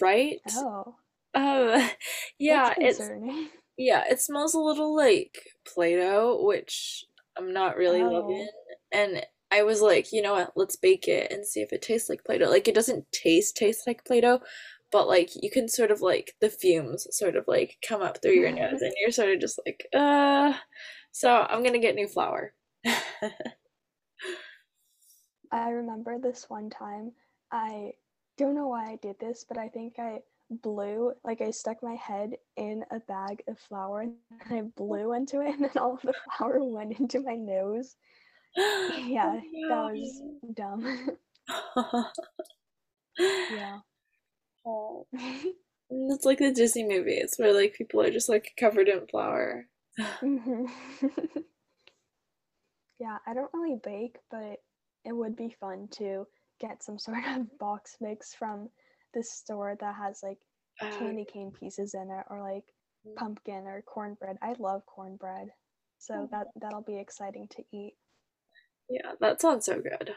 right. 0.00 0.40
Oh, 0.44 0.96
Uh, 1.34 1.88
yeah, 2.38 2.74
it's. 2.80 3.10
yeah, 3.78 4.04
it 4.10 4.20
smells 4.20 4.54
a 4.54 4.60
little 4.60 4.94
like 4.96 5.38
Play-Doh, 5.66 6.42
which 6.44 7.06
I'm 7.38 7.52
not 7.54 7.76
really 7.78 8.02
Oh. 8.02 8.10
loving. 8.10 8.48
And 8.92 9.26
I 9.52 9.62
was 9.64 9.82
like, 9.82 10.12
you 10.12 10.22
know 10.22 10.34
what, 10.34 10.52
let's 10.56 10.76
bake 10.76 11.08
it 11.08 11.32
and 11.32 11.46
see 11.46 11.62
if 11.62 11.72
it 11.72 11.82
tastes 11.82 12.08
like 12.10 12.24
Play-Doh. 12.24 12.50
Like 12.50 12.68
it 12.68 12.74
doesn't 12.74 13.10
taste 13.12 13.56
taste 13.56 13.86
like 13.86 14.04
Play-Doh, 14.04 14.40
but 14.92 15.08
like 15.08 15.30
you 15.42 15.50
can 15.50 15.68
sort 15.68 15.90
of 15.92 16.02
like 16.02 16.34
the 16.40 16.50
fumes 16.50 17.06
sort 17.16 17.36
of 17.36 17.44
like 17.48 17.78
come 17.86 18.02
up 18.02 18.20
through 18.22 18.32
your 18.34 18.52
nose 18.52 18.82
and 18.82 18.92
you're 19.00 19.12
sort 19.12 19.30
of 19.30 19.40
just 19.40 19.60
like, 19.66 19.86
uh 19.94 20.54
so 21.12 21.46
I'm 21.48 21.62
gonna 21.64 21.78
get 21.78 21.94
new 21.94 22.08
flour. 22.08 22.54
I 25.52 25.70
remember 25.70 26.18
this 26.18 26.48
one 26.48 26.70
time. 26.70 27.12
I 27.52 27.92
don't 28.38 28.54
know 28.54 28.68
why 28.68 28.92
I 28.92 28.96
did 28.96 29.18
this, 29.18 29.44
but 29.48 29.58
I 29.58 29.68
think 29.68 29.98
I 29.98 30.22
blew, 30.50 31.12
like 31.24 31.40
I 31.40 31.50
stuck 31.50 31.82
my 31.82 31.94
head 31.94 32.32
in 32.56 32.84
a 32.90 33.00
bag 33.00 33.42
of 33.48 33.58
flour 33.58 34.02
and 34.02 34.14
I 34.50 34.62
blew 34.76 35.12
into 35.12 35.40
it, 35.40 35.54
and 35.54 35.64
then 35.64 35.70
all 35.76 35.94
of 35.94 36.02
the 36.02 36.14
flour 36.36 36.62
went 36.64 36.98
into 36.98 37.20
my 37.20 37.34
nose. 37.34 37.96
Yeah, 38.56 39.40
that 39.68 39.92
was 39.94 40.22
dumb. 40.54 41.18
yeah. 43.18 43.78
Oh, 44.66 45.06
it's 45.90 46.24
like 46.26 46.38
the 46.38 46.52
Disney 46.52 46.84
movies 46.84 47.34
where 47.38 47.54
like 47.54 47.74
people 47.74 48.02
are 48.02 48.10
just 48.10 48.28
like 48.28 48.52
covered 48.58 48.88
in 48.88 49.06
flour. 49.06 49.66
Mhm. 50.22 50.66
yeah, 52.98 53.18
I 53.26 53.34
don't 53.34 53.50
really 53.54 53.78
bake, 53.82 54.16
but 54.30 54.58
it 55.04 55.12
would 55.12 55.36
be 55.36 55.56
fun 55.60 55.88
to 55.92 56.26
get 56.60 56.82
some 56.82 56.98
sort 56.98 57.18
of 57.26 57.58
box 57.58 57.96
mix 58.00 58.34
from 58.34 58.68
this 59.14 59.32
store 59.32 59.76
that 59.80 59.94
has 59.94 60.22
like 60.22 60.38
Uh, 60.80 60.96
candy 60.98 61.24
cane 61.24 61.50
pieces 61.50 61.94
in 61.94 62.10
it 62.10 62.24
or 62.30 62.40
like 62.40 62.64
Mm. 63.06 63.14
pumpkin 63.16 63.66
or 63.66 63.80
cornbread. 63.82 64.38
I 64.42 64.54
love 64.58 64.84
cornbread. 64.86 65.52
So 65.98 66.14
Oh. 66.14 66.28
that 66.32 66.48
that'll 66.56 66.82
be 66.82 66.98
exciting 66.98 67.46
to 67.48 67.64
eat. 67.72 67.96
yeah, 68.88 69.12
that 69.20 69.40
sounds 69.40 69.66
so 69.66 69.80
good. 69.80 70.16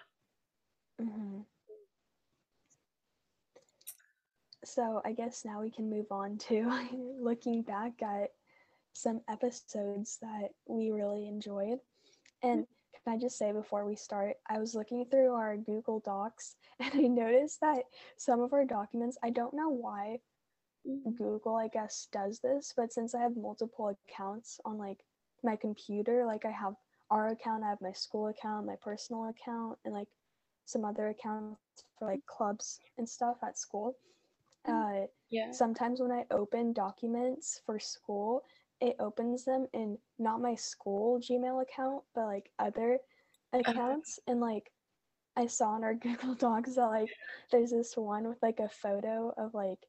hmm 0.99 1.41
So 4.63 5.01
I 5.03 5.13
guess 5.13 5.43
now 5.43 5.61
we 5.61 5.71
can 5.71 5.89
move 5.89 6.11
on 6.11 6.37
to 6.49 6.69
looking 7.19 7.63
back 7.63 8.01
at 8.03 8.29
some 8.93 9.21
episodes 9.27 10.17
that 10.21 10.49
we 10.67 10.91
really 10.91 11.27
enjoyed. 11.27 11.79
And 12.43 12.65
can 13.03 13.13
I 13.13 13.17
just 13.17 13.37
say 13.37 13.51
before 13.51 13.85
we 13.85 13.95
start, 13.95 14.37
I 14.49 14.59
was 14.59 14.75
looking 14.75 15.05
through 15.05 15.33
our 15.33 15.57
Google 15.57 15.99
Docs 15.99 16.55
and 16.79 16.91
I 16.95 17.07
noticed 17.07 17.61
that 17.61 17.83
some 18.17 18.41
of 18.41 18.53
our 18.53 18.65
documents, 18.65 19.17
I 19.23 19.31
don't 19.31 19.53
know 19.53 19.69
why 19.69 20.19
Google, 21.17 21.55
I 21.55 21.67
guess, 21.67 22.07
does 22.11 22.39
this, 22.39 22.73
but 22.75 22.93
since 22.93 23.13
I 23.15 23.21
have 23.21 23.35
multiple 23.35 23.89
accounts 23.89 24.59
on 24.65 24.77
like 24.77 25.05
my 25.43 25.55
computer, 25.55 26.25
like 26.25 26.45
I 26.45 26.51
have 26.51 26.75
our 27.09 27.29
account, 27.29 27.63
I 27.63 27.69
have 27.69 27.81
my 27.81 27.93
school 27.93 28.27
account, 28.27 28.65
my 28.67 28.75
personal 28.81 29.29
account, 29.29 29.79
and 29.85 29.93
like 29.93 30.07
some 30.65 30.85
other 30.85 31.09
accounts 31.09 31.57
for 31.97 32.07
like 32.07 32.25
clubs 32.25 32.79
and 32.97 33.07
stuff 33.07 33.37
at 33.43 33.57
school. 33.57 33.95
Uh, 34.67 35.07
Yeah. 35.29 35.51
sometimes 35.51 35.99
when 36.01 36.11
I 36.11 36.25
open 36.31 36.73
documents 36.73 37.61
for 37.65 37.79
school, 37.79 38.43
it 38.81 38.97
opens 38.99 39.45
them 39.45 39.67
in 39.73 39.99
not 40.19 40.41
my 40.41 40.55
school 40.55 41.19
Gmail 41.21 41.61
account, 41.61 42.03
but 42.15 42.25
like 42.25 42.51
other 42.59 42.99
accounts. 43.53 44.19
And 44.27 44.41
like 44.41 44.71
I 45.37 45.47
saw 45.47 45.75
in 45.77 45.83
our 45.83 45.93
Google 45.95 46.35
Docs 46.35 46.75
that 46.75 46.87
like 46.87 47.17
there's 47.51 47.71
this 47.71 47.97
one 47.97 48.27
with 48.27 48.41
like 48.43 48.59
a 48.59 48.69
photo 48.69 49.33
of 49.37 49.53
like 49.53 49.79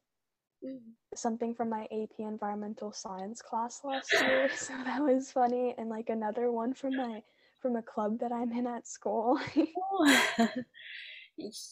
Mm. 0.65 0.95
something 1.15 1.55
from 1.55 1.71
my 1.71 1.87
AP 1.91 2.23
environmental 2.23 2.93
science 2.93 3.43
class 3.43 3.81
last 3.85 4.21
year. 4.21 4.49
So 4.55 4.75
that 4.85 5.03
was 5.03 5.33
funny. 5.33 5.75
And 5.79 5.89
like 5.89 6.09
another 6.09 6.51
one 6.51 6.75
from 6.75 6.97
my 6.97 7.23
from 7.61 7.77
a 7.77 7.83
club 7.83 8.19
that 8.21 8.33
I'm 8.33 8.53
in 8.53 8.67
at 8.67 8.87
school. 8.87 9.39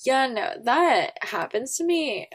Yeah, 0.04 0.26
no, 0.26 0.54
that 0.64 1.12
happens 1.22 1.76
to 1.76 1.84
me 1.84 2.28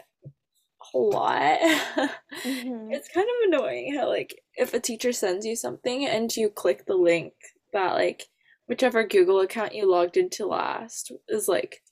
a 0.94 0.98
lot. 0.98 1.58
Mhm. 2.44 2.92
It's 2.94 3.08
kind 3.08 3.26
of 3.28 3.48
annoying 3.48 3.94
how 3.94 4.08
like 4.08 4.40
if 4.56 4.74
a 4.74 4.80
teacher 4.80 5.12
sends 5.12 5.44
you 5.46 5.56
something 5.56 6.06
and 6.06 6.34
you 6.36 6.48
click 6.50 6.84
the 6.86 6.94
link 6.96 7.32
that 7.72 7.94
like 7.94 8.24
whichever 8.68 9.04
Google 9.06 9.40
account 9.40 9.74
you 9.74 9.90
logged 9.90 10.16
into 10.16 10.46
last 10.46 11.12
is 11.28 11.48
like 11.48 11.82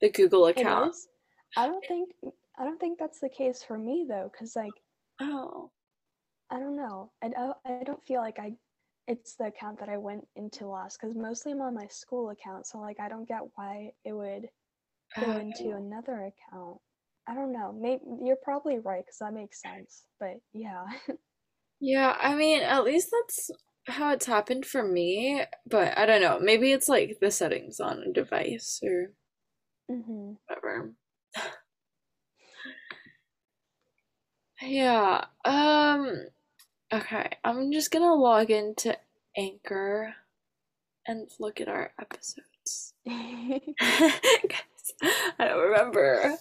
the 0.00 0.10
Google 0.10 0.46
account. 0.46 0.94
I 1.56 1.66
don't 1.66 1.84
think 1.86 2.10
I 2.58 2.64
don't 2.64 2.78
think 2.80 2.98
that's 2.98 3.20
the 3.20 3.28
case 3.28 3.62
for 3.62 3.78
me 3.78 4.06
though, 4.08 4.30
because 4.32 4.54
like 4.56 4.72
Oh. 5.20 5.70
I 6.50 6.60
don't 6.60 6.76
know. 6.76 7.10
I 7.22 7.28
don't, 7.28 7.56
I 7.64 7.82
don't 7.84 8.04
feel 8.06 8.20
like 8.20 8.38
I 8.38 8.52
it's 9.08 9.36
the 9.36 9.46
account 9.46 9.78
that 9.80 9.88
I 9.88 9.96
went 9.96 10.26
into 10.36 10.66
last 10.66 10.98
because 11.00 11.16
mostly 11.16 11.52
I'm 11.52 11.60
on 11.62 11.74
my 11.74 11.86
school 11.88 12.30
account, 12.30 12.66
so 12.66 12.78
like 12.78 13.00
I 13.00 13.08
don't 13.08 13.26
get 13.28 13.42
why 13.56 13.92
it 14.04 14.12
would 14.12 14.48
go 15.20 15.26
Oh. 15.26 15.38
into 15.38 15.70
another 15.76 16.32
account. 16.32 16.78
I 17.28 17.34
don't 17.34 17.52
know. 17.52 17.72
Maybe 17.72 18.02
you're 18.24 18.36
probably 18.36 18.78
right 18.78 19.04
because 19.04 19.18
that 19.18 19.32
makes 19.34 19.60
sense. 19.60 20.04
But 20.20 20.40
yeah. 20.52 20.86
Yeah, 21.80 22.16
I 22.20 22.34
mean, 22.34 22.62
at 22.62 22.84
least 22.84 23.10
that's 23.10 23.50
how 23.86 24.12
it's 24.12 24.26
happened 24.26 24.66
for 24.66 24.82
me, 24.82 25.44
but 25.66 25.96
I 25.98 26.06
don't 26.06 26.20
know. 26.22 26.38
Maybe 26.40 26.72
it's 26.72 26.88
like 26.88 27.18
the 27.20 27.30
settings 27.30 27.80
on 27.80 28.02
a 28.02 28.12
device 28.12 28.80
or 28.82 29.12
hmm 29.88 30.36
whatever. 30.46 30.92
Yeah, 34.60 35.24
um, 35.44 36.26
okay, 36.92 37.30
I'm 37.44 37.72
just 37.72 37.90
gonna 37.90 38.14
log 38.14 38.50
into 38.50 38.96
Anchor 39.36 40.14
and 41.06 41.30
look 41.40 41.60
at 41.60 41.68
our 41.68 41.92
episodes. 42.00 42.94
Guys, 43.08 43.62
I 45.38 45.44
don't 45.46 45.60
remember. 45.60 46.38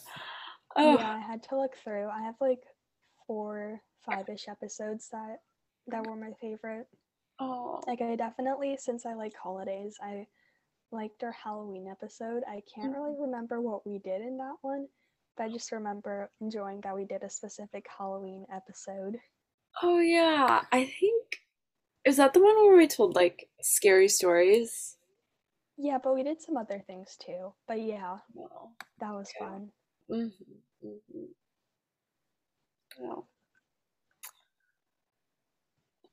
Oh, 0.76 0.98
Yeah, 0.98 1.16
I 1.16 1.20
had 1.20 1.44
to 1.44 1.60
look 1.60 1.76
through. 1.78 2.08
I 2.10 2.22
have 2.24 2.36
like 2.42 2.64
four, 3.28 3.82
five-ish 4.06 4.48
episodes 4.48 5.10
that 5.12 5.38
that 5.88 6.06
were 6.06 6.16
my 6.16 6.32
favorite. 6.42 6.88
oh, 7.40 7.82
Like 7.88 8.02
I 8.02 8.16
definitely, 8.16 8.78
since 8.80 9.06
I 9.06 9.14
like 9.14 9.34
holidays, 9.36 9.98
I 10.02 10.28
liked 10.92 11.24
our 11.24 11.32
Halloween 11.32 11.88
episode. 11.88 12.44
I 12.48 12.62
can't 12.74 12.96
really 12.96 13.12
mm-hmm. 13.12 13.24
remember 13.24 13.62
what 13.62 13.86
we 13.86 14.00
did 14.00 14.22
in 14.22 14.38
that 14.38 14.56
one, 14.62 14.88
but 15.38 15.44
I 15.44 15.50
just 15.50 15.72
remember 15.72 16.32
enjoying 16.42 16.82
that 16.82 16.96
we 16.96 17.06
did 17.06 17.24
a 17.24 17.30
specific 17.30 17.86
Halloween 17.98 18.46
episode. 18.52 19.18
Oh 19.82 20.00
yeah, 20.00 20.64
I 20.72 20.86
think 20.86 21.42
is 22.06 22.18
that 22.18 22.34
the 22.34 22.42
one 22.42 22.56
where 22.56 22.78
we 22.78 22.88
told 22.88 23.16
like 23.16 23.50
scary 23.62 24.08
stories? 24.08 24.98
Yeah, 25.78 25.98
but 26.02 26.16
we 26.16 26.24
did 26.24 26.42
some 26.42 26.56
other 26.56 26.82
things 26.88 27.18
too. 27.20 27.54
But 27.68 27.82
yeah, 27.82 28.20
No. 28.34 28.72
that 29.00 29.12
was 29.12 29.32
fun. 29.38 29.72
Mm-hmm. 30.10 30.88
Mm-hmm. 30.88 31.26
Oh. 33.00 33.26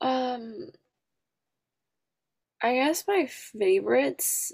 Um, 0.02 0.70
I 2.62 2.74
guess 2.76 3.06
my 3.06 3.26
favorites, 3.26 4.52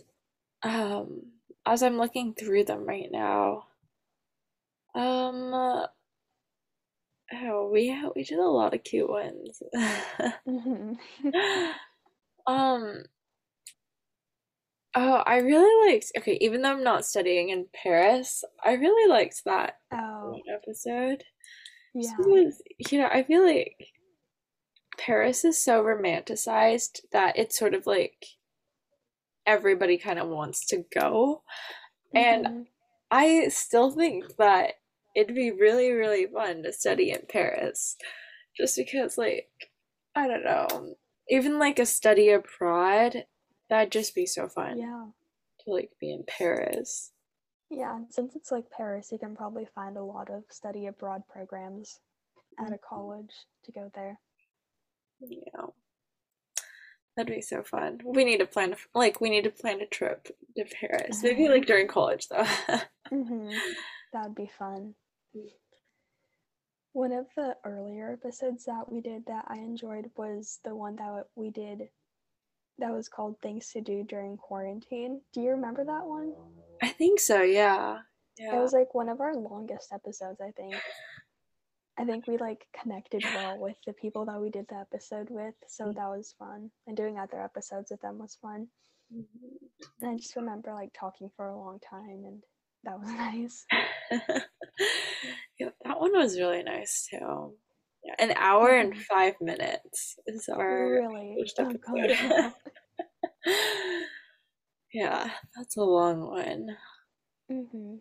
um, 0.62 1.32
as 1.66 1.82
I'm 1.82 1.98
looking 1.98 2.34
through 2.34 2.64
them 2.64 2.86
right 2.86 3.10
now, 3.12 3.66
um, 4.94 5.52
oh, 7.32 7.68
we 7.72 7.94
we 8.16 8.24
did 8.24 8.38
a 8.38 8.42
lot 8.46 8.74
of 8.74 8.82
cute 8.84 9.08
ones. 9.08 9.62
hmm 10.44 10.92
Um, 12.46 13.04
oh, 14.94 15.22
I 15.26 15.38
really 15.38 15.92
liked, 15.92 16.12
okay, 16.18 16.38
even 16.40 16.62
though 16.62 16.72
I'm 16.72 16.82
not 16.84 17.04
studying 17.06 17.50
in 17.50 17.66
Paris, 17.82 18.42
I 18.64 18.72
really 18.74 19.08
liked 19.10 19.42
that 19.44 19.78
Oh, 19.92 20.30
one 20.32 20.42
episode. 20.52 21.24
yeah. 21.94 22.16
You 22.90 22.98
know, 22.98 23.08
I 23.08 23.22
feel 23.22 23.44
like 23.44 23.76
Paris 24.98 25.44
is 25.44 25.62
so 25.62 25.82
romanticized 25.82 27.00
that 27.12 27.36
it's 27.38 27.58
sort 27.58 27.74
of 27.74 27.86
like 27.86 28.24
everybody 29.46 29.96
kind 29.98 30.18
of 30.18 30.28
wants 30.28 30.66
to 30.66 30.84
go. 30.94 31.42
And 32.14 32.46
Mhm. 32.46 32.66
I 33.10 33.48
still 33.48 33.90
think 33.90 34.36
that 34.36 34.74
it'd 35.14 35.34
be 35.34 35.50
really, 35.50 35.92
really 35.92 36.26
fun 36.26 36.62
to 36.62 36.72
study 36.72 37.10
in 37.10 37.26
Paris. 37.28 37.96
Just 38.56 38.76
because, 38.76 39.16
like, 39.16 39.50
I 40.14 40.26
don't 40.26 40.44
know, 40.44 40.96
even 41.28 41.58
like 41.58 41.78
a 41.78 41.86
study 41.86 42.30
abroad, 42.30 43.26
that'd 43.70 43.92
just 43.92 44.14
be 44.14 44.26
so 44.26 44.48
fun 44.48 44.78
Yeah. 44.78 45.06
to 45.64 45.70
like 45.70 45.90
be 46.00 46.12
in 46.12 46.24
Paris. 46.26 47.12
Yeah, 47.70 47.96
and 47.96 48.06
since 48.12 48.34
it's 48.34 48.50
like 48.50 48.70
Paris, 48.70 49.10
you 49.12 49.18
can 49.18 49.36
probably 49.36 49.66
find 49.74 49.96
a 49.96 50.02
lot 50.02 50.30
of 50.30 50.44
study 50.50 50.86
abroad 50.86 51.22
programs 51.28 52.00
at 52.58 52.72
a 52.72 52.78
college 52.78 53.30
to 53.64 53.72
go 53.72 53.90
there. 53.94 54.18
Know, 55.20 55.74
that'd 57.16 57.34
be 57.34 57.42
so 57.42 57.62
fun. 57.62 58.00
We 58.04 58.24
need 58.24 58.38
to 58.38 58.46
plan, 58.46 58.72
a- 58.72 58.98
like, 58.98 59.20
we 59.20 59.28
need 59.30 59.44
to 59.44 59.50
plan 59.50 59.80
a 59.82 59.86
trip 59.86 60.28
to 60.56 60.64
Paris. 60.64 61.22
Maybe 61.22 61.48
like 61.48 61.66
during 61.66 61.88
college, 61.98 62.28
though. 62.28 62.44
hmm 63.10 63.50
That 64.12 64.24
would 64.28 64.34
be 64.34 64.50
fun. 64.58 64.94
One 66.92 67.12
of 67.12 67.26
the 67.36 67.54
earlier 67.64 68.12
episodes 68.12 68.64
that 68.64 68.90
we 68.90 69.00
did 69.00 69.26
that 69.26 69.44
I 69.48 69.56
enjoyed 69.58 70.10
was 70.16 70.58
the 70.64 70.74
one 70.74 70.96
that 70.96 71.24
we 71.36 71.50
did 71.50 71.82
that 72.78 72.92
was 72.92 73.08
called 73.08 73.40
Things 73.40 73.68
to 73.72 73.80
Do 73.80 74.04
During 74.04 74.36
Quarantine. 74.36 75.20
Do 75.32 75.40
you 75.40 75.50
remember 75.50 75.84
that 75.84 76.06
one? 76.06 76.34
I 76.82 76.88
think 76.88 77.20
so, 77.20 77.42
yeah. 77.42 77.98
yeah. 78.38 78.56
It 78.56 78.60
was 78.60 78.72
like 78.72 78.94
one 78.94 79.08
of 79.08 79.20
our 79.20 79.34
longest 79.34 79.92
episodes, 79.92 80.40
I 80.40 80.50
think. 80.52 80.74
I 81.98 82.04
think 82.04 82.28
we 82.28 82.38
like 82.38 82.64
connected 82.80 83.24
well 83.24 83.58
with 83.58 83.76
the 83.84 83.92
people 83.92 84.24
that 84.26 84.40
we 84.40 84.50
did 84.50 84.66
the 84.68 84.76
episode 84.76 85.28
with, 85.30 85.54
so 85.66 85.84
mm-hmm. 85.84 85.98
that 85.98 86.08
was 86.08 86.34
fun. 86.38 86.70
And 86.86 86.96
doing 86.96 87.18
other 87.18 87.42
episodes 87.42 87.90
with 87.90 88.00
them 88.00 88.18
was 88.18 88.38
fun. 88.40 88.68
Mm-hmm. 89.12 90.04
And 90.04 90.10
I 90.12 90.16
just 90.16 90.36
remember 90.36 90.72
like 90.74 90.90
talking 90.92 91.30
for 91.36 91.48
a 91.48 91.58
long 91.58 91.80
time, 91.80 92.24
and 92.24 92.42
that 92.84 93.00
was 93.00 93.08
nice. 93.12 93.66
Yeah, 95.58 95.70
that 95.84 95.98
one 96.00 96.12
was 96.12 96.38
really 96.38 96.62
nice 96.62 97.08
too. 97.10 97.54
Yeah, 98.08 98.14
an 98.18 98.32
hour 98.36 98.70
and 98.76 98.94
Mhm. 98.94 99.06
five 99.10 99.36
minutes 99.40 100.16
is 100.26 100.48
our 100.48 101.04
Really? 101.08 101.38
first 101.38 101.60
Oh 101.60 101.78
episode. 101.92 102.12
Yeah, 104.92 105.34
that's 105.56 105.76
a 105.78 105.82
long 105.82 106.20
one. 106.28 106.76
hmm 107.48 107.98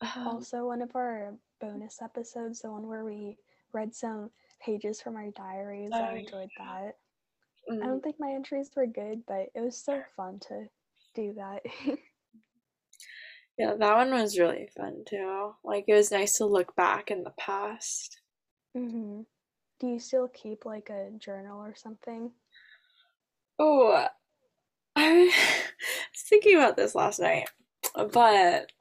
Um, 0.00 0.46
Also, 0.46 0.64
one 0.66 0.80
of 0.82 0.94
our 0.94 1.36
bonus 1.60 2.00
episodes, 2.00 2.60
the 2.62 2.70
one 2.70 2.86
where 2.86 3.04
we 3.04 3.36
read 3.72 3.94
some 3.96 4.30
pages 4.60 5.00
from 5.00 5.16
our 5.16 5.30
diaries, 5.32 5.92
Oh, 5.92 6.00
I 6.00 6.12
enjoyed 6.12 6.50
that. 6.56 6.98
I 7.82 7.86
mm, 7.86 7.88
don't 7.88 8.02
think 8.02 8.20
my 8.20 8.32
entries 8.32 8.70
were 8.76 8.86
good, 8.86 9.26
but 9.26 9.50
it 9.54 9.60
was 9.62 9.76
so 9.78 10.02
fun 10.16 10.40
to 10.48 10.70
do 11.14 11.34
that. 11.34 11.64
yeah, 13.58 13.74
that 13.74 13.96
one 13.96 14.10
was 14.12 14.38
really 14.38 14.68
fun 14.76 15.04
too. 15.08 15.54
Like 15.64 15.84
it 15.88 15.94
was 15.94 16.10
nice 16.12 16.34
to 16.38 16.46
look 16.46 16.74
back 16.76 17.10
in 17.10 17.22
the 17.24 17.32
past. 17.38 18.20
Hmm 18.74 19.22
Do 19.80 19.88
you 19.88 19.98
still 20.00 20.28
keep 20.28 20.64
like 20.66 20.90
a 20.90 21.10
journal 21.18 21.60
or 21.64 21.74
something? 21.74 22.32
Oh, 23.58 24.06
I 24.96 25.24
was 26.14 26.22
thinking 26.28 26.56
about 26.56 26.76
this 26.76 26.94
last 26.94 27.20
night, 27.20 27.50
but 28.12 28.72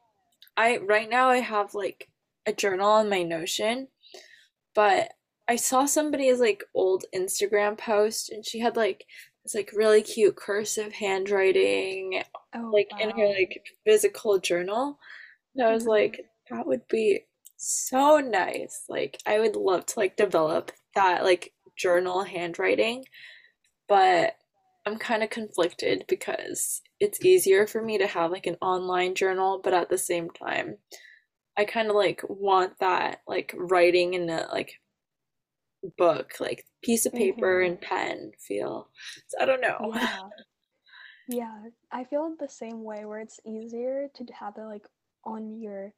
I 0.58 0.78
right 0.80 1.10
now 1.10 1.30
I 1.30 1.40
have 1.40 1.76
like 1.76 2.10
a 2.48 2.54
journal 2.54 2.90
on 2.92 3.10
my 3.10 3.24
Notion, 3.24 3.90
but 4.76 5.14
I 5.48 5.58
saw 5.58 5.86
somebody's 5.86 6.40
like 6.42 6.64
old 6.76 7.06
Instagram 7.16 7.78
post 7.78 8.32
and 8.32 8.46
she 8.46 8.60
had 8.60 8.78
like 8.78 9.06
this 9.44 9.56
like 9.56 9.72
really 9.76 10.04
cute 10.04 10.36
cursive 10.38 10.94
handwriting 10.94 12.24
Oh, 12.54 12.74
like 12.74 12.94
in 13.00 13.12
her 13.18 13.28
like 13.30 13.66
physical 13.86 14.40
journal. 14.40 15.00
And 15.56 15.68
I 15.68 15.74
was 15.74 15.86
hmm 15.86 15.88
like, 15.88 16.22
that 16.52 16.68
would 16.68 16.88
be 16.90 17.26
so 17.58 18.18
nice. 18.20 18.84
Like 18.90 19.20
I 19.26 19.40
would 19.40 19.56
love 19.56 19.86
to 19.88 20.00
like 20.00 20.16
develop 20.18 20.72
that 20.96 21.24
like 21.24 21.54
journal 21.76 22.24
handwriting, 22.24 23.06
but 23.90 24.38
I'm 24.86 24.98
kind 25.00 25.24
of 25.24 25.30
conflicted 25.32 26.06
because 26.08 26.82
it's 27.00 27.24
easier 27.26 27.68
for 27.68 27.82
me 27.84 27.98
to 28.00 28.08
have 28.08 28.32
like 28.32 28.48
an 28.48 28.58
online 28.62 29.16
journal, 29.16 29.62
but 29.64 29.74
at 29.74 29.90
the 29.90 29.98
same 29.98 30.30
time, 30.32 30.78
I 31.58 31.66
kind 31.66 31.90
of 31.90 31.96
like 31.96 32.22
want 32.30 32.80
that 32.80 33.22
like 33.28 33.54
writing 33.58 34.16
in 34.16 34.30
a 34.30 34.48
like 34.52 34.80
book, 35.98 36.34
like 36.40 36.66
piece 36.84 37.06
of 37.06 37.14
paper 37.16 37.62
hmm 37.62 37.62
and 37.62 37.80
pen 37.82 38.32
feel. 38.40 38.90
So 39.28 39.38
I 39.42 39.46
don't 39.46 39.62
know. 39.62 39.80
Yeah. 39.80 40.30
Yeah. 41.28 41.70
I 41.92 42.04
feel 42.06 42.36
the 42.40 42.50
same 42.50 42.84
way 42.84 43.06
where 43.06 43.20
it's 43.20 43.40
easier 43.46 44.10
to 44.16 44.26
have 44.34 44.58
it 44.58 44.64
like 44.64 44.88
on 45.26 45.62
your 45.62 45.94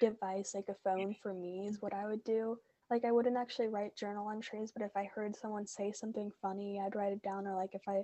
device, 0.00 0.54
like 0.54 0.68
a 0.68 0.74
phone 0.84 1.14
for 1.22 1.34
me 1.34 1.66
is 1.66 1.80
what 1.80 1.94
I 1.94 2.06
would 2.06 2.24
do. 2.24 2.56
Like 2.90 3.04
I 3.04 3.12
wouldn't 3.12 3.36
actually 3.36 3.68
write 3.68 3.96
journal 3.96 4.30
entries, 4.30 4.72
but 4.72 4.84
if 4.84 4.90
I 4.96 5.04
heard 5.04 5.36
someone 5.36 5.66
say 5.66 5.92
something 5.92 6.30
funny, 6.42 6.80
I'd 6.84 6.96
write 6.96 7.12
it 7.12 7.22
down, 7.22 7.46
or 7.46 7.54
like 7.54 7.74
if 7.74 7.82
I 7.86 8.02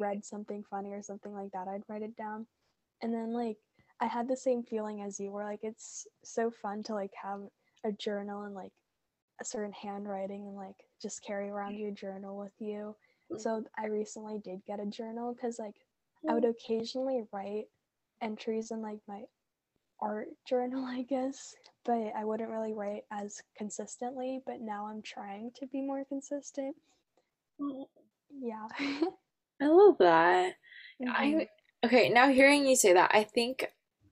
read 0.00 0.24
something 0.24 0.64
funny 0.70 0.92
or 0.92 1.02
something 1.02 1.32
like 1.32 1.52
that, 1.52 1.68
I'd 1.68 1.82
write 1.88 2.02
it 2.02 2.16
down. 2.16 2.46
And 3.02 3.12
then 3.12 3.32
like 3.32 3.58
I 4.00 4.06
had 4.06 4.28
the 4.28 4.36
same 4.36 4.62
feeling 4.62 5.02
as 5.02 5.20
you, 5.20 5.30
where 5.30 5.44
like 5.44 5.60
it's 5.62 6.06
so 6.24 6.50
fun 6.50 6.82
to 6.84 6.94
like 6.94 7.12
have 7.22 7.40
a 7.84 7.92
journal 7.92 8.42
and 8.42 8.54
like 8.54 8.72
a 9.40 9.44
certain 9.44 9.72
handwriting 9.72 10.46
and 10.46 10.56
like 10.56 10.76
just 11.00 11.22
carry 11.22 11.48
around 11.48 11.78
your 11.78 11.90
journal 11.90 12.36
with 12.36 12.52
you. 12.58 12.96
Mm. 13.32 13.40
So 13.40 13.64
I 13.78 13.86
recently 13.86 14.38
did 14.42 14.64
get 14.66 14.80
a 14.80 14.86
journal 14.86 15.34
because 15.34 15.58
like 15.58 15.76
I 16.28 16.34
would 16.34 16.44
mm. 16.44 16.50
occasionally 16.50 17.22
write 17.32 17.66
entries 18.20 18.70
in 18.70 18.82
like 18.82 18.98
my 19.06 19.22
art 20.00 20.28
journal, 20.46 20.84
I 20.86 21.02
guess, 21.02 21.54
but 21.84 22.12
I 22.16 22.24
wouldn't 22.24 22.50
really 22.50 22.72
write 22.74 23.04
as 23.10 23.42
consistently. 23.56 24.40
But 24.46 24.60
now 24.60 24.86
I'm 24.86 25.02
trying 25.02 25.52
to 25.56 25.66
be 25.66 25.80
more 25.82 26.04
consistent. 26.04 26.76
Yeah. 28.30 28.68
I 29.60 29.66
love 29.66 29.98
that. 29.98 30.54
hmm 31.00 31.10
I 31.10 31.48
okay, 31.84 32.08
now 32.08 32.28
hearing 32.28 32.66
you 32.66 32.76
say 32.76 32.92
that, 32.92 33.10
I 33.14 33.24
think 33.24 33.66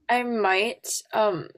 I 0.09 0.22
might 0.22 1.03
um 1.12 1.49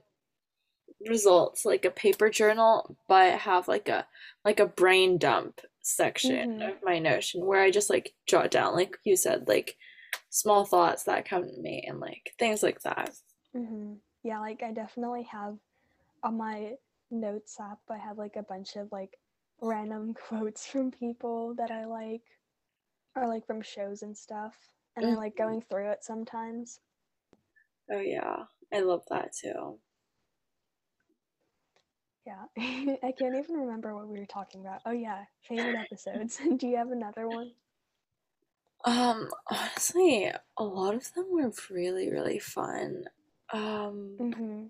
results 1.07 1.65
like 1.65 1.85
a 1.85 1.91
paper 1.91 2.29
journal, 2.29 2.97
but 3.07 3.39
have 3.39 3.67
like 3.67 3.87
a 3.89 4.05
like 4.45 4.59
a 4.59 4.65
brain 4.65 5.17
dump 5.17 5.61
section 5.81 6.45
hmm 6.47 6.61
of 6.61 6.75
my 6.83 6.99
Notion 6.99 7.45
where 7.45 7.61
I 7.61 7.71
just 7.71 7.89
like 7.89 8.13
jot 8.27 8.51
down, 8.51 8.75
like 8.75 8.97
you 9.03 9.15
said, 9.15 9.47
like 9.47 9.77
small 10.29 10.65
thoughts 10.65 11.03
that 11.05 11.25
come 11.27 11.43
to 11.43 11.61
me 11.61 11.85
and 11.87 11.99
like 11.99 12.33
things 12.37 12.63
like 12.63 12.81
that. 12.81 13.11
hmm 13.53 13.99
Yeah, 14.23 14.39
like 14.39 14.63
I 14.63 14.71
definitely 14.71 15.23
have 15.23 15.59
on 16.23 16.37
my 16.37 16.77
notes 17.11 17.59
app, 17.59 17.79
I 17.89 17.97
have 17.97 18.17
like 18.17 18.35
a 18.37 18.43
bunch 18.43 18.75
of 18.77 18.91
like 18.91 19.19
random 19.61 20.13
quotes 20.27 20.65
from 20.67 20.91
people 20.91 21.55
that 21.55 21.71
I 21.71 21.85
like 21.85 22.23
or 23.15 23.27
like 23.27 23.45
from 23.47 23.61
shows 23.61 24.03
and 24.03 24.17
stuff. 24.17 24.73
And 24.95 25.05
I 25.07 25.15
like 25.15 25.37
going 25.37 25.61
through 25.61 25.91
it 25.91 26.03
sometimes. 26.03 26.81
Oh 27.89 27.99
yeah, 27.99 28.45
I 28.71 28.79
love 28.79 29.05
that 29.09 29.33
too. 29.33 29.79
Yeah. 32.25 32.45
I 32.57 33.13
can't 33.17 33.35
even 33.35 33.55
remember 33.55 33.95
what 33.95 34.07
we 34.07 34.19
were 34.19 34.25
talking 34.25 34.61
about. 34.61 34.81
Oh 34.85 34.91
yeah, 34.91 35.25
favorite 35.41 35.75
episodes. 35.75 36.39
Do 36.57 36.67
you 36.67 36.77
have 36.77 36.91
another 36.91 37.27
one? 37.27 37.53
Um, 38.85 39.29
honestly, 39.47 40.31
a 40.57 40.63
lot 40.63 40.95
of 40.95 41.13
them 41.13 41.27
were 41.31 41.51
really, 41.69 42.09
really 42.09 42.39
fun. 42.39 43.05
Um, 43.53 44.21
Mm-hmm. 44.21 44.67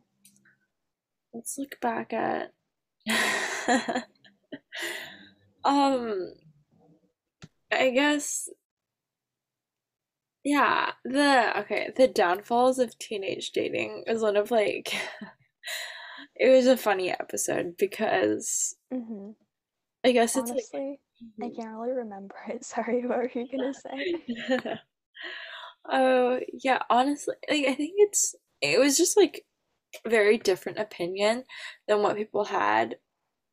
let's 1.34 1.58
look 1.58 1.80
back 1.82 2.13
at 2.13 2.52
um 5.63 6.34
I 7.72 7.89
guess 7.92 8.50
yeah, 10.44 10.92
the 11.04 11.60
okay, 11.62 11.92
the 11.96 12.08
downfalls 12.08 12.80
of 12.80 12.98
teenage 12.98 13.52
dating 13.52 14.04
is 14.08 14.22
one 14.22 14.38
of 14.38 14.52
like 14.52 14.94
it 16.36 16.50
was 16.50 16.68
a 16.68 16.78
funny 16.78 17.10
episode 17.12 17.76
because 17.78 18.76
Mm-hmm. 18.94 19.32
I 20.04 20.12
guess 20.12 20.36
it's 20.38 20.52
like 20.54 20.70
Honestly, 20.72 21.00
I 21.42 21.50
can't 21.52 21.78
really 21.78 21.94
remember 21.94 22.36
it. 22.48 22.65
Sorry, 22.65 23.06
what 23.06 23.18
were 23.20 23.32
you 23.36 23.48
gonna 23.52 23.74
say? 23.76 24.08
Oh, 25.92 26.39
yeah, 26.54 26.82
honestly, 26.89 27.36
like 27.50 27.65
I 27.68 27.74
think 27.76 27.94
it's 27.98 28.36
it 28.62 28.80
was 28.80 28.98
just 28.98 29.17
like 29.17 29.45
very 30.08 30.38
different 30.38 30.80
opinion 30.80 31.43
than 31.88 32.02
what 32.02 32.17
people 32.17 32.45
had, 32.45 32.98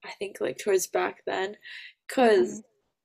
I 0.04 0.10
think 0.18 0.40
like 0.40 0.58
towards 0.58 0.86
back 0.86 1.22
then. 1.26 1.56
Mm-hmm. 2.18 2.54
'Cause 2.54 2.62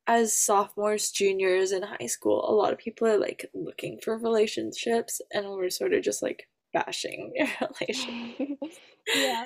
as 0.07 0.37
sophomores, 0.37 1.11
juniors 1.11 1.71
in 1.71 1.83
high 1.83 2.07
school, 2.07 2.49
a 2.49 2.53
lot 2.53 2.73
of 2.73 2.79
people 2.79 3.07
are 3.07 3.17
like 3.17 3.49
looking 3.53 3.99
for 4.03 4.17
relationships 4.17 5.21
and 5.33 5.49
we're 5.49 5.69
sort 5.69 5.93
of 5.93 6.03
just 6.03 6.21
like 6.23 6.47
bashing 6.73 7.33
relationships. 7.81 8.79
Yeah. 9.13 9.45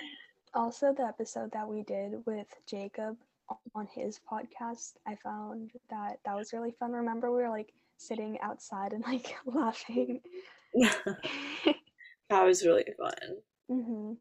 Also, 0.54 0.94
the 0.94 1.04
episode 1.06 1.52
that 1.54 1.68
we 1.68 1.84
did 1.84 2.26
with 2.26 2.48
Jacob 2.68 3.18
on 3.76 3.88
his 3.94 4.20
podcast, 4.30 4.94
I 5.08 5.16
found 5.16 5.72
that 5.90 6.20
that 6.26 6.36
was 6.36 6.54
really 6.54 6.72
fun. 6.80 6.94
Remember, 6.94 7.32
we 7.32 7.44
were 7.44 7.50
like 7.50 7.74
sitting 7.98 8.40
outside 8.42 8.94
and 8.94 9.04
like 9.06 9.36
laughing. 9.46 10.22
That 12.30 12.44
was 12.44 12.64
really 12.66 12.86
fun. 13.00 13.42
hmm 13.70 14.18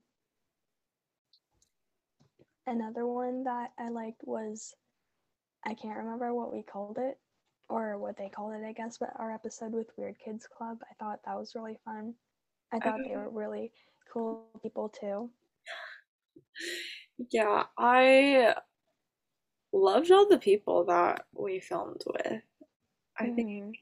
Another 2.67 3.07
one 3.07 3.45
that 3.45 3.73
I 3.79 3.89
liked 3.89 4.23
was 4.25 4.75
I 5.65 5.75
can't 5.75 5.99
remember 5.99 6.35
what 6.35 6.53
we 6.53 6.63
called 6.63 6.99
it 6.99 7.19
or 7.69 7.99
what 7.99 8.17
they 8.17 8.29
called 8.31 8.55
it, 8.55 8.65
I 8.65 8.73
guess, 8.73 8.99
but 8.99 9.13
our 9.17 9.33
episode 9.33 9.73
with 9.73 9.97
Weird 9.97 10.19
Kids 10.19 10.47
Club, 10.47 10.81
I 10.91 10.95
thought 10.95 11.21
that 11.25 11.39
was 11.39 11.55
really 11.55 11.79
fun. 11.85 12.15
I 12.73 12.81
thought 12.81 13.03
they 13.05 13.17
were 13.17 13.31
really 13.31 13.73
cool 14.13 14.49
people 14.63 14.89
too. 14.91 15.31
yeah, 17.31 17.65
I 17.79 18.55
loved 19.73 20.11
all 20.11 20.27
the 20.29 20.39
people 20.39 20.85
that 20.87 21.27
we 21.33 21.61
filmed 21.61 22.03
with. 22.07 22.43
I 23.19 23.29
think 23.31 23.49
hmm 23.49 23.75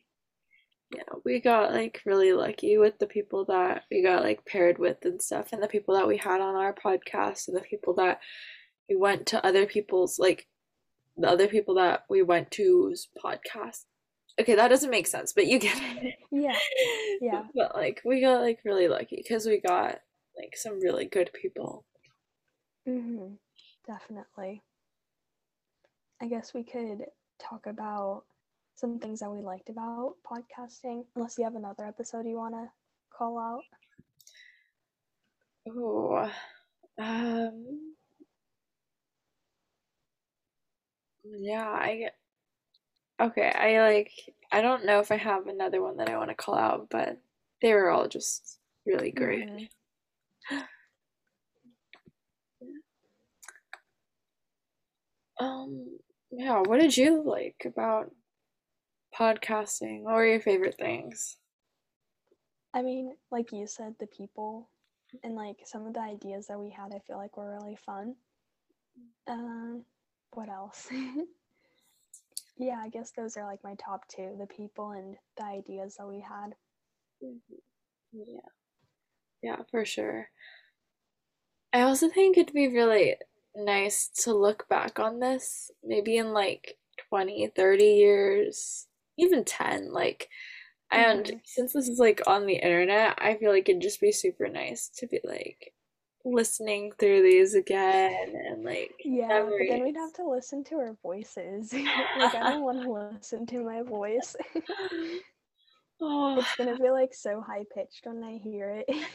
Yeah, 0.94 1.02
we 1.24 1.40
got 1.40 1.72
like 1.72 2.02
really 2.04 2.32
lucky 2.32 2.76
with 2.76 2.98
the 2.98 3.06
people 3.06 3.44
that 3.46 3.84
we 3.90 4.02
got 4.02 4.22
like 4.22 4.44
paired 4.44 4.78
with 4.78 4.98
and 5.04 5.22
stuff, 5.22 5.52
and 5.52 5.62
the 5.62 5.68
people 5.68 5.94
that 5.94 6.06
we 6.06 6.18
had 6.18 6.40
on 6.40 6.54
our 6.54 6.74
podcast, 6.74 7.48
and 7.48 7.56
the 7.56 7.62
people 7.62 7.94
that 7.94 8.20
we 8.88 8.96
went 8.96 9.26
to 9.26 9.44
other 9.46 9.66
people's 9.66 10.18
like 10.18 10.48
the 11.16 11.28
other 11.28 11.48
people 11.48 11.74
that 11.76 12.04
we 12.10 12.22
went 12.22 12.50
to's 12.50 13.08
podcast. 13.24 13.84
Okay, 14.40 14.54
that 14.54 14.68
doesn't 14.68 14.90
make 14.90 15.06
sense, 15.06 15.32
but 15.32 15.46
you 15.46 15.58
get 15.58 15.76
it. 15.80 16.14
Yeah, 16.32 16.56
yeah. 17.20 17.44
But 17.54 17.74
like 17.74 18.00
we 18.04 18.20
got 18.20 18.40
like 18.40 18.60
really 18.64 18.88
lucky 18.88 19.16
because 19.16 19.46
we 19.46 19.60
got 19.60 20.00
like 20.38 20.56
some 20.56 20.80
really 20.80 21.04
good 21.06 21.30
people. 21.32 21.84
hmm 22.86 23.34
Definitely. 23.86 24.62
I 26.20 26.26
guess 26.28 26.54
we 26.54 26.62
could 26.62 27.04
talk 27.40 27.66
about 27.66 28.24
some 28.82 28.98
things 29.00 29.20
that 29.20 29.30
we 29.30 29.40
liked 29.40 29.70
about 29.70 30.16
podcasting, 30.30 31.06
unless 31.16 31.38
you 31.38 31.44
have 31.44 31.56
another 31.56 31.86
episode 31.86 32.26
you 32.26 32.36
want 32.36 32.54
to 32.54 32.70
call 33.16 33.38
out. 33.38 33.64
Oh, 35.68 36.30
um, 36.98 37.94
yeah, 41.24 41.64
I 41.68 42.10
okay. 43.20 43.50
I 43.54 43.80
like. 43.80 44.12
I 44.52 44.60
don't 44.62 44.84
know 44.86 45.00
if 45.00 45.10
I 45.12 45.16
have 45.16 45.46
another 45.46 45.82
one 45.82 45.96
that 45.98 46.10
I 46.10 46.18
want 46.18 46.30
to 46.30 46.34
call 46.36 46.56
out, 46.56 46.88
but 46.90 47.18
they 47.62 47.72
were 47.74 47.90
all 47.90 48.08
just 48.08 48.58
really 48.86 49.12
great. 49.12 49.48
hmm 49.50 49.64
Um, 55.40 55.98
yeah, 56.30 56.60
what 56.60 56.80
did 56.80 56.96
you 56.96 57.22
like 57.22 57.62
about 57.66 58.10
podcasting? 59.18 60.02
What 60.02 60.14
were 60.14 60.26
your 60.26 60.40
favorite 60.40 60.76
things? 60.78 61.36
I 62.74 62.82
mean, 62.82 63.16
like 63.30 63.52
you 63.52 63.66
said, 63.66 63.94
the 63.98 64.06
people 64.06 64.68
and 65.22 65.34
like 65.34 65.58
some 65.64 65.86
of 65.86 65.94
the 65.94 66.00
ideas 66.00 66.46
that 66.48 66.58
we 66.58 66.70
had, 66.70 66.92
I 66.94 66.98
feel 67.00 67.16
like 67.18 67.36
were 67.36 67.58
really 67.60 67.76
fun. 67.76 68.16
Um, 69.26 69.84
what 70.32 70.48
else? 70.48 70.88
Yeah, 72.58 72.78
I 72.80 72.88
guess 72.90 73.10
those 73.12 73.36
are 73.36 73.44
like 73.46 73.64
my 73.64 73.74
top 73.74 74.06
two, 74.08 74.36
the 74.38 74.46
people 74.46 74.90
and 74.92 75.16
the 75.36 75.44
ideas 75.44 75.96
that 75.96 76.06
we 76.06 76.20
had. 76.20 76.54
Mhm. 77.22 77.40
Yeah, 78.12 78.48
yeah, 79.42 79.62
for 79.70 79.84
sure. 79.84 80.30
I 81.72 81.82
also 81.82 82.08
think 82.08 82.36
it'd 82.36 82.54
be 82.54 82.68
really 82.68 83.16
nice 83.56 84.08
to 84.24 84.34
look 84.34 84.68
back 84.68 84.98
on 84.98 85.20
this, 85.20 85.70
maybe 85.82 86.16
in 86.18 86.32
like 86.32 86.78
20, 87.08 87.46
30 87.48 87.84
years, 87.84 88.86
even 89.22 89.44
10. 89.44 89.92
Like, 89.92 90.28
and 90.92 91.30
hmm 91.30 91.38
since 91.44 91.72
this 91.74 91.88
is 91.88 91.98
like 92.00 92.22
on 92.26 92.46
the 92.46 92.56
internet, 92.56 93.16
I 93.20 93.36
feel 93.36 93.50
like 93.52 93.68
it'd 93.68 93.82
just 93.82 94.00
be 94.00 94.12
super 94.12 94.48
nice 94.48 94.88
to 94.98 95.06
be 95.08 95.20
like 95.24 95.74
listening 96.24 96.92
through 96.98 97.22
these 97.22 97.54
again 97.54 98.34
and 98.36 98.64
like 98.64 98.94
Yeah, 99.04 99.50
but 99.56 99.66
then 99.68 99.82
we'd 99.82 99.96
have 99.96 100.12
to 100.14 100.28
listen 100.28 100.64
to 100.64 100.76
our 100.76 100.94
voices. 101.02 101.72
Like, 102.14 102.34
I 102.34 102.44
don't 102.44 102.62
want 102.62 102.78
to 102.78 102.92
listen 103.16 103.46
to 103.46 103.64
my 103.64 103.82
voice. 103.82 104.36
Oh, 106.02 106.36
It's 106.38 106.52
gonna 106.54 106.76
be 106.76 106.90
like 106.90 107.14
so 107.14 107.40
high 107.40 107.64
pitched 107.74 108.04
when 108.06 108.22
I 108.24 108.36
hear 108.36 108.84
it. 108.86 109.06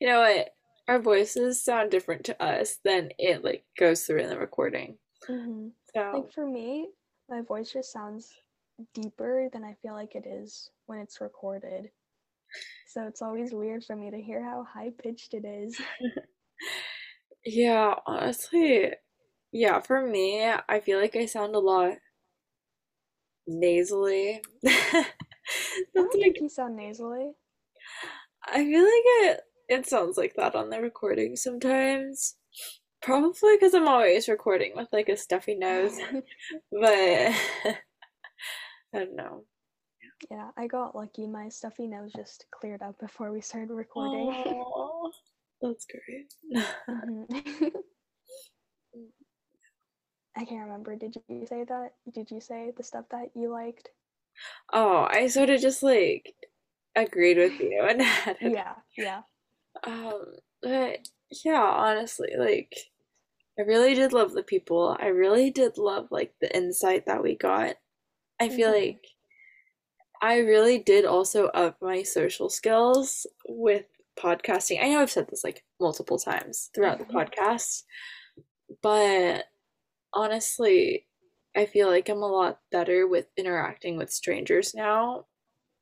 you 0.00 0.06
know 0.08 0.20
what? 0.20 0.50
Our 0.88 0.98
voices 0.98 1.62
sound 1.62 1.90
different 1.90 2.24
to 2.26 2.42
us 2.42 2.78
than 2.84 3.10
it 3.18 3.42
like 3.42 3.64
goes 3.78 4.04
through 4.04 4.20
in 4.20 4.28
the 4.28 4.38
recording. 4.38 4.98
hmm 5.28 5.68
So, 5.94 6.02
Like, 6.12 6.32
for 6.32 6.46
me, 6.46 6.88
my 7.28 7.40
voice 7.42 7.72
just 7.72 7.92
sounds 7.92 8.32
deeper 8.94 9.48
than 9.52 9.64
I 9.64 9.74
feel 9.74 9.94
like 9.94 10.14
it 10.14 10.26
is 10.26 10.70
when 10.86 10.98
it's 10.98 11.20
recorded. 11.20 11.90
So 12.86 13.06
it's 13.06 13.22
always 13.22 13.52
weird 13.52 13.84
for 13.84 13.96
me 13.96 14.10
to 14.10 14.20
hear 14.20 14.42
how 14.42 14.64
high 14.64 14.90
pitched 14.90 15.34
it 15.34 15.44
is. 15.44 15.80
yeah, 17.44 17.94
honestly, 18.06 18.92
yeah, 19.52 19.80
for 19.80 20.06
me, 20.06 20.44
I 20.68 20.80
feel 20.80 21.00
like 21.00 21.16
I 21.16 21.26
sound 21.26 21.54
a 21.54 21.58
lot 21.60 21.94
nasally. 23.46 24.42
I 24.66 25.06
That's 25.94 26.06
don't 26.06 26.20
think 26.20 26.40
you 26.40 26.48
sound 26.48 26.76
nasally. 26.76 27.34
I 28.46 28.64
feel 28.64 28.82
like 28.84 29.02
it 29.36 29.40
it 29.68 29.86
sounds 29.86 30.16
like 30.16 30.34
that 30.36 30.54
on 30.54 30.70
the 30.70 30.80
recording 30.80 31.36
sometimes. 31.36 32.36
Probably 33.04 33.56
because 33.56 33.74
I'm 33.74 33.86
always 33.86 34.28
recording 34.28 34.72
with 34.74 34.88
like 34.90 35.10
a 35.10 35.16
stuffy 35.16 35.54
nose, 35.54 35.98
but 36.72 36.82
I 36.82 37.76
don't 38.94 39.14
know. 39.14 39.44
Yeah, 40.30 40.50
I 40.56 40.66
got 40.66 40.96
lucky. 40.96 41.26
My 41.26 41.50
stuffy 41.50 41.86
nose 41.86 42.12
just 42.16 42.46
cleared 42.50 42.80
up 42.80 42.98
before 42.98 43.30
we 43.30 43.42
started 43.42 43.74
recording. 43.74 44.26
Oh, 44.46 45.12
that's 45.60 45.84
great. 45.84 46.32
Mhm. 46.88 47.72
I 50.36 50.44
can't 50.46 50.62
remember. 50.62 50.96
Did 50.96 51.14
you 51.28 51.46
say 51.46 51.64
that? 51.64 51.90
Did 52.10 52.30
you 52.30 52.40
say 52.40 52.72
the 52.74 52.82
stuff 52.82 53.04
that 53.10 53.30
you 53.34 53.50
liked? 53.50 53.90
Oh, 54.72 55.06
I 55.10 55.26
sort 55.28 55.50
of 55.50 55.60
just 55.60 55.82
like 55.82 56.34
agreed 56.96 57.36
with 57.36 57.60
you 57.60 57.84
and 57.86 58.00
had 58.00 58.38
it. 58.40 58.52
Yeah, 58.52 58.74
yeah. 58.96 59.22
Um, 59.84 60.36
but 60.62 61.06
yeah, 61.44 61.62
honestly, 61.62 62.30
like 62.38 62.74
I 63.58 63.62
really 63.62 63.94
did 63.94 64.12
love 64.12 64.32
the 64.32 64.44
people. 64.44 64.96
I 65.00 65.06
really 65.08 65.50
did 65.50 65.76
love 65.76 66.08
like 66.12 66.34
the 66.40 66.54
insight 66.56 67.06
that 67.06 67.22
we 67.22 67.34
got. 67.36 67.76
I 68.40 68.48
feel 68.50 68.70
hmm 68.70 68.72
like 68.72 69.06
I 70.20 70.38
really 70.38 70.78
did 70.78 71.04
also 71.04 71.46
up 71.48 71.80
my 71.82 72.02
social 72.02 72.48
skills 72.48 73.26
with 73.48 73.86
podcasting. 74.18 74.82
I 74.82 74.88
know 74.88 75.00
I've 75.00 75.10
said 75.10 75.28
this 75.28 75.44
like 75.44 75.64
multiple 75.80 76.18
times 76.18 76.70
throughout 76.74 76.98
the 76.98 77.04
podcast, 77.04 77.82
but 78.82 79.46
honestly, 80.14 81.08
I 81.56 81.66
feel 81.66 81.88
like 81.88 82.08
I'm 82.08 82.22
a 82.22 82.28
lot 82.28 82.60
better 82.72 83.06
with 83.08 83.28
interacting 83.36 83.96
with 83.98 84.12
strangers 84.12 84.74
now 84.74 85.26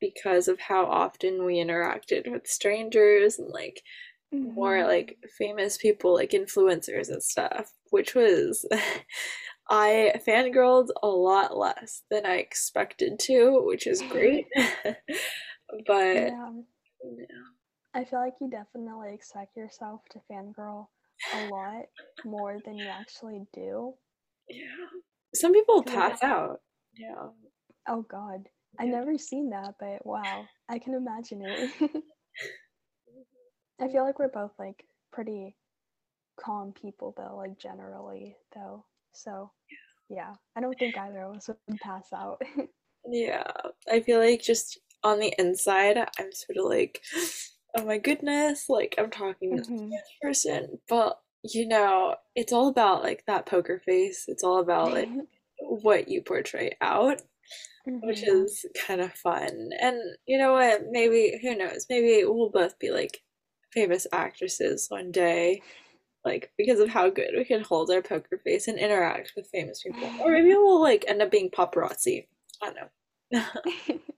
because 0.00 0.48
of 0.48 0.60
how 0.60 0.86
often 0.86 1.44
we 1.44 1.56
interacted 1.56 2.30
with 2.30 2.46
strangers 2.48 3.38
and 3.38 3.50
like 3.50 3.82
more 4.40 4.84
hmm 4.84 4.86
like 4.86 5.18
famous 5.38 5.76
people 5.76 6.14
like 6.14 6.30
influencers 6.30 7.08
and 7.08 7.22
stuff, 7.22 7.72
which 7.90 8.14
was 8.14 8.66
I 9.70 10.20
fangirled 10.26 10.88
a 11.02 11.08
lot 11.08 11.56
less 11.56 12.02
than 12.10 12.26
I 12.26 12.36
expected 12.36 13.18
to, 13.20 13.62
which 13.64 13.86
is 13.86 14.02
great. 14.02 14.48
but 15.86 16.06
Yeah. 16.12 16.52
yeah. 17.04 17.46
I 17.94 18.04
feel 18.04 18.18
like 18.18 18.38
you 18.38 18.50
definitely 18.50 19.14
expect 19.14 19.56
yourself 19.56 20.06
to 20.10 20.20
fangirl 20.30 20.90
a 21.32 21.38
lot 21.40 21.88
more 22.22 22.60
than 22.60 22.78
you 22.82 22.90
actually 22.90 23.46
do. 23.54 23.96
yeah. 24.48 24.86
Some 25.34 25.52
people 25.52 25.82
pass 25.82 26.22
out. 26.22 26.60
Yeah. 26.94 27.28
oh 27.88 28.02
god. 28.02 28.48
I 28.78 28.86
Yeah. 28.86 28.92
never 28.92 29.18
seen 29.18 29.50
that, 29.50 29.74
but 29.78 30.04
wow. 30.04 30.50
I 30.68 30.78
can 30.78 30.94
imagine 30.94 31.42
it. 31.42 32.04
I 33.82 33.88
feel 33.88 34.04
like 34.04 34.18
we're 34.18 34.28
both 34.28 34.52
like 34.58 34.86
pretty 35.12 35.56
calm 36.40 36.72
people 36.72 37.14
though, 37.16 37.36
like 37.36 37.58
generally 37.58 38.36
though. 38.54 38.84
So 39.12 39.52
yeah. 40.10 40.34
I 40.56 40.60
don't 40.60 40.78
think 40.78 40.98
either 40.98 41.22
of 41.22 41.36
us 41.38 41.48
would 41.68 41.80
pass 41.80 42.12
out. 42.12 42.42
Yeah. 43.06 43.44
I 43.90 44.00
feel 44.00 44.18
like 44.20 44.42
just 44.42 44.78
on 45.02 45.18
the 45.18 45.34
inside, 45.38 45.98
I'm 45.98 46.32
sort 46.32 46.58
of 46.58 46.64
like, 46.66 47.02
oh 47.76 47.84
my 47.84 47.98
goodness, 47.98 48.68
like 48.68 48.94
I'm 48.98 49.10
talking 49.10 49.56
to 49.56 49.62
hmm 49.62 49.92
this 49.92 50.12
person. 50.20 50.78
But, 50.88 51.18
you 51.42 51.66
know, 51.66 52.16
it's 52.34 52.52
all 52.52 52.68
about 52.68 53.02
like 53.02 53.24
that 53.26 53.46
poker 53.46 53.80
face. 53.84 54.24
It's 54.28 54.44
all 54.44 54.60
about 54.60 54.92
like 54.92 55.10
what 55.60 56.08
you 56.08 56.22
portray 56.22 56.76
out, 56.80 57.22
which 58.00 58.24
hmm 58.24 58.28
is 58.28 58.66
kind 58.86 59.00
of 59.00 59.12
fun. 59.14 59.70
And 59.80 59.98
you 60.26 60.38
know 60.38 60.52
what? 60.54 60.82
Maybe, 60.90 61.38
who 61.42 61.56
knows? 61.56 61.86
Maybe 61.90 62.24
we'll 62.26 62.50
both 62.50 62.78
be 62.78 62.90
like 62.90 63.22
famous 63.72 64.06
actresses 64.12 64.86
one 64.88 65.10
day, 65.10 65.62
like 66.24 66.52
because 66.56 66.80
of 66.80 66.88
how 66.88 67.10
good 67.10 67.30
we 67.36 67.44
can 67.44 67.62
hold 67.62 67.90
our 67.90 68.02
poker 68.02 68.38
face 68.44 68.68
and 68.68 68.78
interact 68.78 69.32
with 69.36 69.48
famous 69.50 69.82
people. 69.82 70.08
Or 70.20 70.32
maybe 70.32 70.48
we'll 70.50 70.80
like 70.80 71.04
end 71.08 71.22
up 71.22 71.30
being 71.30 71.50
paparazzi. 71.50 72.26
I 72.62 72.72
don't 72.72 72.76
know. 73.32 73.98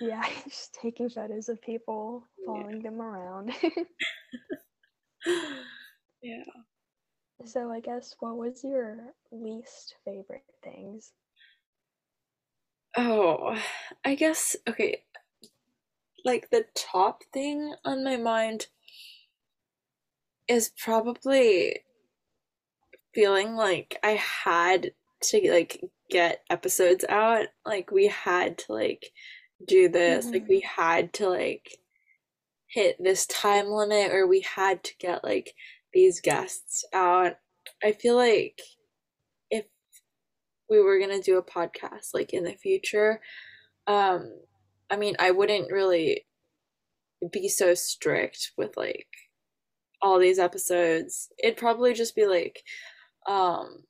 Yeah, 0.00 0.22
just 0.48 0.74
taking 0.74 1.08
photos 1.08 1.48
of 1.48 1.60
people, 1.60 2.24
following 2.44 2.82
them 2.82 3.00
around. 3.00 3.52
Yeah. 6.22 6.44
So 7.44 7.70
I 7.70 7.80
guess 7.80 8.14
what 8.20 8.36
was 8.36 8.62
your 8.64 9.12
least 9.30 9.96
favorite 10.04 10.44
things? 10.62 11.12
Oh, 12.96 13.56
I 14.04 14.14
guess, 14.14 14.54
okay, 14.68 15.02
like 16.24 16.50
the 16.50 16.64
top 16.74 17.22
thing 17.32 17.74
on 17.84 18.04
my 18.04 18.16
mind 18.16 18.68
is 20.48 20.72
probably 20.78 21.80
feeling 23.14 23.54
like 23.54 23.98
I 24.02 24.12
had 24.12 24.92
to 25.22 25.50
like 25.52 25.82
get 26.10 26.42
episodes 26.50 27.04
out. 27.08 27.46
Like 27.64 27.90
we 27.90 28.08
had 28.08 28.58
to 28.58 28.72
like 28.72 29.06
do 29.66 29.88
this. 29.88 30.30
Like 30.32 30.44
hmm 30.44 30.48
we 30.48 30.60
had 30.60 31.12
to 31.14 31.28
like 31.28 31.78
hit 32.68 32.96
this 32.98 33.26
time 33.26 33.66
limit 33.68 34.12
or 34.12 34.26
we 34.26 34.40
had 34.40 34.82
to 34.84 34.92
get 34.98 35.24
like 35.24 35.54
these 35.92 36.20
guests 36.20 36.84
out. 36.92 37.34
I 37.82 37.92
feel 37.92 38.16
like 38.16 38.60
if 39.50 39.66
we 40.70 40.80
were 40.80 40.98
gonna 40.98 41.20
do 41.22 41.38
a 41.38 41.42
podcast 41.42 42.14
like 42.14 42.32
in 42.32 42.44
the 42.44 42.54
future, 42.54 43.20
um, 43.86 44.32
I 44.92 44.96
mean, 44.96 45.16
I 45.20 45.32
wouldn't 45.32 45.72
really 45.72 46.26
be 47.32 47.48
so 47.48 47.74
strict 47.74 48.52
with 48.56 48.76
like 48.76 49.06
all 50.02 50.18
these 50.18 50.38
episodes. 50.38 51.30
It'd 51.42 51.56
probably 51.58 51.94
just 51.94 52.16
be 52.16 52.26
like, 52.26 52.62
um, 53.28 53.84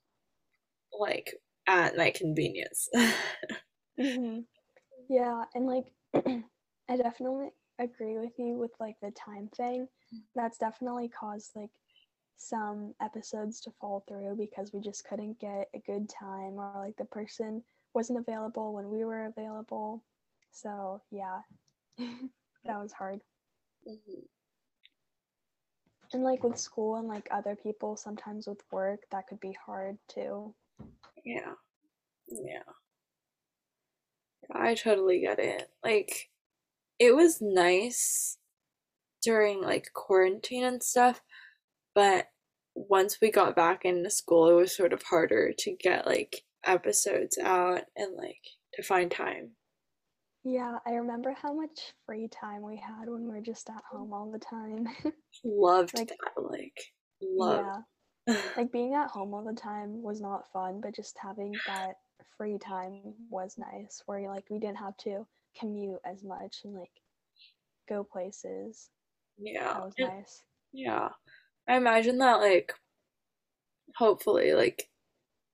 like 0.97 1.33
at 1.67 1.97
my 1.97 2.11
convenience. 2.11 2.89
hmm 3.99 4.39
Yeah, 5.09 5.45
and 5.55 5.67
like 5.67 5.85
I 6.15 6.97
definitely 6.97 7.51
agree 7.79 8.17
with 8.19 8.33
you 8.39 8.55
with 8.57 8.71
like 8.79 8.97
the 9.01 9.11
time 9.11 9.49
thing. 9.55 9.87
That's 10.35 10.57
definitely 10.59 11.09
caused 11.09 11.51
like 11.55 11.71
some 12.37 12.93
episodes 13.01 13.61
to 13.61 13.71
fall 13.81 14.03
through 14.07 14.35
because 14.37 14.73
we 14.73 14.81
just 14.81 15.05
couldn't 15.07 15.39
get 15.39 15.69
a 15.75 15.79
good 15.79 16.09
time 16.09 16.59
or 16.59 16.73
like 16.77 16.97
the 16.97 17.05
person 17.05 17.63
wasn't 17.93 18.19
available 18.19 18.73
when 18.73 18.89
we 18.89 19.05
were 19.05 19.25
available. 19.27 20.03
So, 20.53 21.01
yeah. 21.11 21.41
that 21.97 22.79
was 22.79 22.93
hard. 22.93 23.21
Mhm. 23.87 24.27
And 26.13 26.23
like 26.23 26.43
with 26.43 26.57
school 26.57 26.95
and 26.95 27.09
like 27.09 27.27
other 27.29 27.57
people, 27.57 27.97
sometimes 27.97 28.47
with 28.47 28.63
work, 28.71 29.01
that 29.11 29.27
could 29.27 29.41
be 29.41 29.51
hard 29.65 29.97
too. 30.07 30.55
Yeah, 31.25 31.55
yeah, 32.27 32.63
I 34.51 34.75
totally 34.75 35.19
get 35.21 35.39
it. 35.39 35.69
Like, 35.83 36.29
it 36.99 37.15
was 37.15 37.41
nice 37.41 38.37
during 39.23 39.61
like 39.61 39.91
quarantine 39.93 40.63
and 40.65 40.83
stuff, 40.83 41.21
but 41.95 42.27
once 42.75 43.19
we 43.21 43.31
got 43.31 43.55
back 43.55 43.85
into 43.85 44.09
school, 44.11 44.49
it 44.49 44.55
was 44.55 44.75
sort 44.75 44.93
of 44.93 45.03
harder 45.03 45.53
to 45.59 45.71
get 45.75 46.07
like 46.07 46.43
episodes 46.65 47.37
out 47.39 47.83
and 47.97 48.15
like 48.17 48.43
to 48.75 48.83
find 48.83 49.11
time. 49.11 49.51
Yeah, 50.43 50.79
I 50.85 50.91
remember 50.91 51.33
how 51.41 51.53
much 51.53 51.93
free 52.05 52.27
time 52.27 52.61
we 52.63 52.77
had 52.77 53.07
when 53.09 53.23
we 53.23 53.29
were 53.29 53.41
just 53.41 53.69
at 53.69 53.83
mm. 53.93 53.97
home 53.97 54.13
all 54.13 54.29
the 54.31 54.39
time. 54.39 54.87
Loved 55.43 55.97
like, 55.97 56.09
that, 56.09 56.41
like, 56.43 56.93
loved. 57.21 57.77
yeah, 58.27 58.35
like 58.57 58.71
being 58.71 58.93
at 58.93 59.09
home 59.09 59.33
all 59.33 59.43
the 59.43 59.53
time 59.59 60.01
was 60.01 60.21
not 60.21 60.51
fun, 60.51 60.81
but 60.81 60.95
just 60.95 61.17
having 61.21 61.53
that 61.67 61.95
free 62.37 62.57
time 62.57 63.13
was 63.29 63.57
nice 63.57 64.01
where 64.05 64.27
like 64.29 64.45
we 64.49 64.59
didn't 64.59 64.77
have 64.77 64.97
to 64.97 65.25
commute 65.59 65.99
as 66.05 66.23
much 66.23 66.57
and 66.63 66.73
like 66.75 66.91
go 67.89 68.03
places. 68.03 68.89
Yeah, 69.37 69.73
That 69.73 69.85
was 69.85 69.93
and 69.97 70.09
nice. 70.09 70.43
yeah, 70.73 71.09
I 71.67 71.77
imagine 71.77 72.17
that 72.19 72.35
like 72.41 72.73
hopefully 73.95 74.53
like 74.53 74.89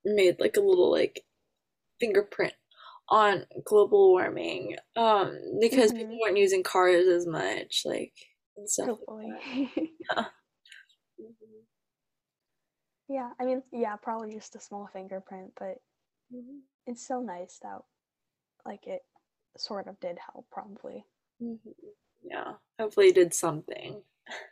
made 0.05 0.39
like 0.39 0.57
a 0.57 0.61
little 0.61 0.91
like 0.91 1.23
fingerprint 1.99 2.53
on 3.09 3.45
global 3.65 4.11
warming 4.11 4.75
um 4.95 5.37
because 5.61 5.91
people 5.93 6.11
hmm 6.11 6.19
weren't 6.21 6.37
using 6.37 6.63
cars 6.63 7.07
as 7.07 7.25
much 7.27 7.83
like 7.85 8.13
and 8.57 8.69
stuff 8.69 8.91
like 9.07 9.37
that. 10.09 10.31
Mhm. 11.19 11.67
yeah, 13.07 13.31
I 13.39 13.45
mean, 13.45 13.63
yeah, 13.71 13.95
probably 13.97 14.31
just 14.31 14.55
a 14.55 14.59
small 14.59 14.87
fingerprint, 14.93 15.53
but 15.59 15.79
Mhm. 16.31 16.61
it's 16.85 17.05
so 17.05 17.21
nice 17.21 17.59
that 17.63 17.81
like 18.65 18.87
it 18.87 19.03
sort 19.57 19.87
of 19.87 19.99
did 19.99 20.19
help 20.33 20.47
probably. 20.51 21.05
Mhm. 21.41 21.59
Yeah, 22.23 22.53
hopefully 22.79 23.07
it 23.09 23.15
did 23.15 23.33
something. 23.33 24.03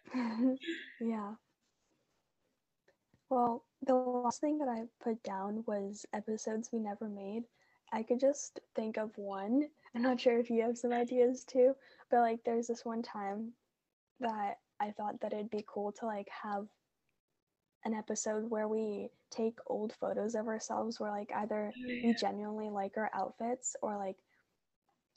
yeah. 0.99 1.35
Well, 3.29 3.63
the 3.81 3.93
last 3.95 4.41
thing 4.41 4.57
that 4.57 4.67
I 4.67 4.89
put 4.99 5.23
down 5.23 5.63
was 5.65 6.05
episodes 6.11 6.71
we 6.73 6.79
never 6.79 7.07
made. 7.07 7.45
I 7.91 8.03
could 8.03 8.19
just 8.19 8.59
think 8.75 8.97
of 8.97 9.17
one. 9.17 9.69
I'm 9.95 10.01
not 10.01 10.19
sure 10.19 10.37
if 10.37 10.49
you 10.49 10.61
have 10.63 10.77
some 10.77 10.91
ideas 10.91 11.43
too, 11.43 11.73
but 12.11 12.19
like 12.19 12.43
there's 12.43 12.67
this 12.67 12.85
one 12.85 13.01
time 13.01 13.53
that 14.19 14.57
I 14.79 14.91
thought 14.91 15.19
that 15.21 15.33
it'd 15.33 15.49
be 15.49 15.65
cool 15.67 15.91
to 15.93 16.05
like 16.05 16.27
have 16.43 16.67
an 17.85 17.93
episode 17.93 18.49
where 18.49 18.67
we 18.67 19.09
take 19.31 19.57
old 19.67 19.93
photos 19.93 20.35
of 20.35 20.47
ourselves 20.47 20.99
where 20.99 21.11
like 21.11 21.31
either 21.35 21.73
Oh, 21.75 21.81
we 21.87 22.15
genuinely 22.19 22.69
like 22.69 22.97
our 22.97 23.09
outfits 23.13 23.75
or 23.81 23.97
like 23.97 24.17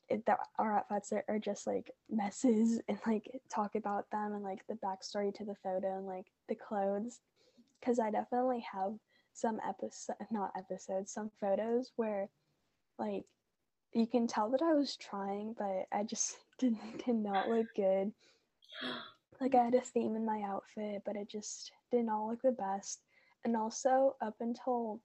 it, 0.09 0.25
that 0.27 0.39
our 0.59 0.79
outfits 0.79 1.13
are, 1.13 1.25
are 1.29 1.39
just 1.39 1.67
like 1.67 1.91
messes 2.11 2.81
and 2.89 2.99
like 3.07 3.41
talk 3.49 3.75
about 3.75 4.11
them 4.11 4.33
and 4.33 4.43
like 4.43 4.67
the 4.69 4.75
backstory 4.75 5.35
to 5.35 5.45
the 5.45 5.55
photo 5.55 5.97
and 5.99 6.07
like 6.07 6.27
the 6.49 6.55
clothes 6.55 7.21
because 7.81 7.99
I 7.99 8.11
definitely 8.11 8.65
have 8.73 8.95
some 9.33 9.61
episode 9.67 10.17
not 10.31 10.53
episodes 10.57 11.13
some 11.13 11.31
photos 11.41 11.93
where 11.97 12.29
like 13.01 13.25
you 13.93 14.07
can 14.07 14.27
tell 14.29 14.51
that 14.51 14.63
I 14.63 14.75
was 14.75 14.97
trying 14.97 15.55
but 15.59 15.87
I 15.93 16.05
just 16.05 16.37
did, 16.59 16.77
did 17.05 17.17
not 17.17 17.49
look 17.49 17.67
good. 17.75 18.13
Like 19.41 19.55
I 19.55 19.65
had 19.65 19.75
a 19.75 19.81
theme 19.81 20.15
in 20.15 20.25
my 20.25 20.43
outfit 20.47 21.03
but 21.05 21.17
it 21.17 21.29
just 21.29 21.73
did 21.91 22.05
not 22.05 22.27
look 22.27 22.43
the 22.43 22.53
best. 22.53 23.01
And 23.45 23.57
also 23.57 24.17
up 24.21 24.37
until 24.41 25.01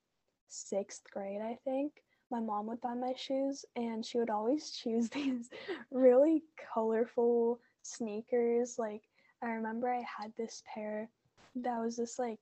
sixth 0.48 1.04
grade 1.12 1.42
I 1.42 1.58
think 1.64 1.94
my 2.30 2.40
mom 2.40 2.68
would 2.68 2.82
buy 2.82 2.94
my 2.94 3.14
shoes 3.16 3.66
and 3.76 4.06
she 4.06 4.18
would 4.18 4.30
always 4.30 4.72
choose 4.84 5.10
these 5.10 5.50
really 5.92 6.44
colorful 6.74 7.60
sneakers. 7.82 8.78
Like 8.78 9.04
I 9.42 9.48
remember 9.48 9.90
I 9.92 10.04
had 10.22 10.34
this 10.38 10.62
pair 10.72 11.10
that 11.56 11.80
was 11.80 11.96
this 11.96 12.20
like 12.20 12.40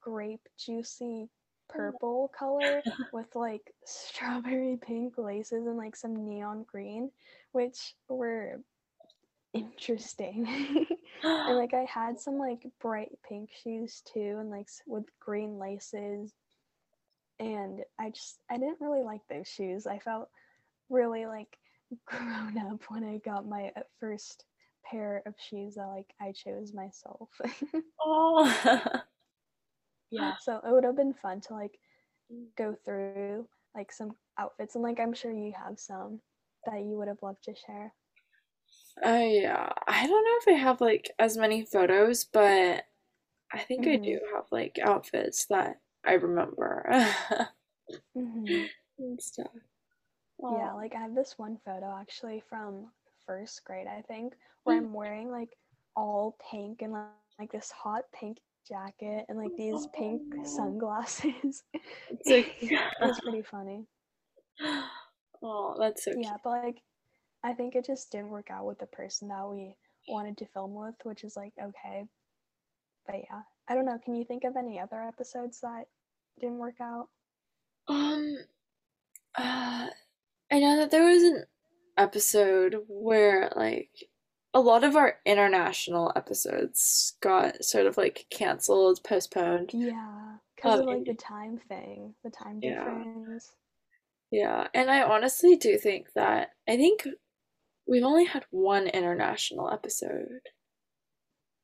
grape 0.00 0.48
juicy 0.58 1.28
purple 1.68 2.30
color 2.36 2.82
with 3.12 3.34
like 3.34 3.72
strawberry 3.84 4.78
pink 4.80 5.18
laces 5.18 5.66
and 5.66 5.76
like 5.76 5.96
some 5.96 6.24
neon 6.28 6.64
green, 6.70 7.10
which 7.52 7.94
were 8.08 8.60
interesting. 9.54 10.46
and 11.22 11.56
like 11.56 11.74
I 11.74 11.86
had 11.88 12.18
some 12.18 12.38
like 12.38 12.66
bright 12.80 13.12
pink 13.28 13.50
shoes 13.62 14.02
too, 14.12 14.36
and 14.38 14.50
like 14.50 14.68
with 14.86 15.04
green 15.20 15.58
laces. 15.58 16.32
and 17.38 17.80
I 17.98 18.10
just 18.10 18.38
I 18.50 18.58
didn't 18.58 18.80
really 18.80 19.02
like 19.02 19.22
those 19.28 19.48
shoes. 19.48 19.86
I 19.86 19.98
felt 19.98 20.28
really 20.88 21.26
like 21.26 21.58
grown 22.06 22.58
up 22.58 22.82
when 22.88 23.04
I 23.04 23.18
got 23.18 23.46
my 23.46 23.72
uh, 23.76 23.82
first 24.00 24.44
pair 24.84 25.22
of 25.26 25.34
shoes 25.38 25.76
that 25.76 25.86
like 25.86 26.12
I 26.20 26.32
chose 26.32 26.72
myself. 26.74 27.28
Oh. 28.00 29.02
Yeah, 30.12 30.36
so 30.38 30.58
it 30.58 30.72
would 30.72 30.84
have 30.84 30.96
been 30.96 31.14
fun 31.14 31.40
to 31.42 31.54
like 31.54 31.78
go 32.56 32.74
through 32.84 33.48
like 33.74 33.92
some 33.92 34.16
outfits 34.38 34.74
and 34.76 34.84
like 34.84 35.00
I'm 35.00 35.14
sure 35.14 35.32
you 35.32 35.52
have 35.52 35.78
some 35.78 36.20
that 36.66 36.80
you 36.80 36.96
would 36.98 37.08
have 37.08 37.22
loved 37.22 37.44
to 37.44 37.54
share. 37.54 37.94
Uh, 39.04 39.10
yeah. 39.26 39.72
I 39.86 40.06
don't 40.06 40.24
know 40.24 40.38
if 40.40 40.48
I 40.48 40.52
have 40.60 40.80
like 40.80 41.10
as 41.18 41.36
many 41.36 41.64
photos, 41.64 42.24
but 42.24 42.84
I 43.52 43.58
think 43.60 43.86
I 43.88 43.96
do 44.04 44.18
hmm 44.18 44.22
have 44.34 44.46
like 44.52 44.78
outfits 44.82 45.46
that 45.46 45.80
I 46.04 46.14
remember 46.14 46.90
hmm 48.14 48.66
and 48.98 49.20
stuff. 49.20 49.50
Yeah, 50.48 50.72
like 50.74 50.94
I 50.94 51.00
have 51.00 51.14
this 51.14 51.38
one 51.38 51.56
photo 51.64 51.96
actually 51.98 52.40
from 52.48 52.92
first 53.26 53.64
grade, 53.64 53.86
I 53.86 54.02
think, 54.02 54.34
where 54.64 54.76
I'm 54.76 54.92
wearing 54.92 55.30
like 55.30 55.56
all 55.96 56.36
pink 56.50 56.82
and 56.82 56.92
like, 56.92 57.08
like 57.38 57.52
this 57.52 57.70
hot 57.70 58.04
pink 58.12 58.38
jacket 58.66 59.24
and 59.28 59.38
like 59.38 59.56
these 59.56 59.86
pink 59.94 60.22
sunglasses. 60.44 61.62
it's 61.72 63.20
pretty 63.20 63.42
funny. 63.42 63.86
oh, 65.42 65.76
that's 65.78 66.04
so 66.04 66.12
Yeah, 66.16 66.36
but 66.42 66.50
like 66.50 66.82
I 67.44 67.52
think 67.52 67.74
it 67.74 67.84
just 67.84 68.10
didn't 68.12 68.30
work 68.30 68.48
out 68.50 68.66
with 68.66 68.78
the 68.78 68.86
person 68.86 69.28
that 69.28 69.48
we 69.48 69.74
wanted 70.08 70.36
to 70.38 70.46
film 70.46 70.74
with, 70.74 70.94
which 71.04 71.24
is 71.24 71.36
like 71.36 71.52
okay. 71.62 72.04
But 73.06 73.16
yeah, 73.16 73.42
I 73.68 73.74
don't 73.74 73.86
know. 73.86 73.98
Can 74.04 74.14
you 74.14 74.24
think 74.24 74.44
of 74.44 74.56
any 74.56 74.78
other 74.78 75.02
episodes 75.02 75.60
that 75.60 75.84
didn't 76.40 76.58
work 76.58 76.80
out? 76.80 77.08
Um, 77.88 78.36
uh, 79.36 79.88
I 80.50 80.58
know 80.58 80.76
that 80.76 80.90
there 80.90 81.04
was 81.04 81.22
an 81.22 81.44
episode 81.96 82.76
where 82.88 83.52
like 83.56 83.90
a 84.54 84.60
lot 84.60 84.84
of 84.84 84.96
our 84.96 85.18
international 85.26 86.12
episodes 86.16 87.16
got 87.20 87.64
sort 87.64 87.86
of 87.86 87.96
like 87.96 88.26
canceled, 88.30 89.00
postponed. 89.04 89.74
Yeah, 89.74 90.38
because 90.54 90.74
Um, 90.74 90.80
of 90.80 90.86
like 90.86 91.04
the 91.04 91.14
time 91.14 91.58
thing, 91.58 92.14
the 92.22 92.30
time 92.30 92.60
yeah, 92.60 92.84
difference. 92.84 93.56
yeah, 94.30 94.68
and 94.74 94.90
I 94.90 95.02
honestly 95.02 95.56
do 95.56 95.76
think 95.78 96.12
that 96.14 96.50
I 96.68 96.76
think 96.76 97.06
we've 97.86 98.04
only 98.04 98.26
had 98.26 98.46
one 98.50 98.88
international 98.88 99.70
episode. 99.70 100.42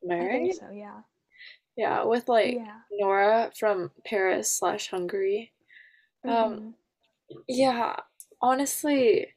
Am 0.03 0.11
I 0.11 0.21
right? 0.27 0.55
so, 0.55 0.71
yeah. 0.71 1.03
Yeah, 1.77 2.05
with 2.05 2.29
like 2.29 2.55
Yeah. 2.55 2.81
Nora 2.91 3.53
from 3.59 3.93
Paris 4.05 4.53
slash 4.53 4.89
Hungary. 4.89 5.53
Um, 6.29 6.61
Mhm. 6.61 6.75
yeah, 7.49 7.97
honestly, 8.43 9.35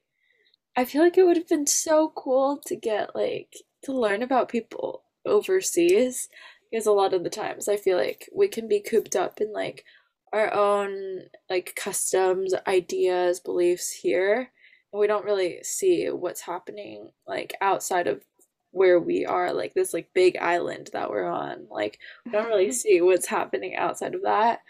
I 0.75 0.85
feel 0.85 1.03
like 1.03 1.17
it 1.17 1.25
would 1.25 1.37
have 1.37 1.47
been 1.47 1.67
so 1.67 2.11
cool 2.15 2.61
to 2.65 2.75
get 2.75 3.15
like 3.15 3.55
to 3.83 3.93
learn 3.93 4.23
about 4.23 4.49
people 4.49 5.03
overseas 5.25 6.29
because 6.71 6.85
a 6.85 6.91
lot 6.91 7.13
of 7.13 7.23
the 7.23 7.29
times 7.29 7.67
I 7.67 7.75
feel 7.77 7.97
like 7.97 8.29
we 8.33 8.47
can 8.47 8.67
be 8.67 8.79
cooped 8.79 9.15
up 9.15 9.41
in 9.41 9.51
like 9.51 9.83
our 10.31 10.53
own 10.53 11.23
like 11.49 11.75
customs, 11.75 12.53
ideas, 12.67 13.39
beliefs 13.39 13.91
here, 13.91 14.51
and 14.93 14.99
we 14.99 15.07
don't 15.07 15.25
really 15.25 15.59
see 15.63 16.07
what's 16.07 16.41
happening 16.41 17.09
like 17.27 17.53
outside 17.61 18.07
of 18.07 18.23
where 18.71 18.99
we 18.99 19.25
are, 19.25 19.51
like 19.53 19.73
this 19.73 19.93
like 19.93 20.09
big 20.13 20.37
island 20.37 20.89
that 20.93 21.09
we're 21.09 21.29
on. 21.29 21.67
Like 21.69 21.99
we 22.25 22.31
don't 22.31 22.47
really 22.47 22.71
see 22.71 23.01
what's 23.01 23.27
happening 23.27 23.75
outside 23.75 24.15
of 24.15 24.23
that. 24.23 24.61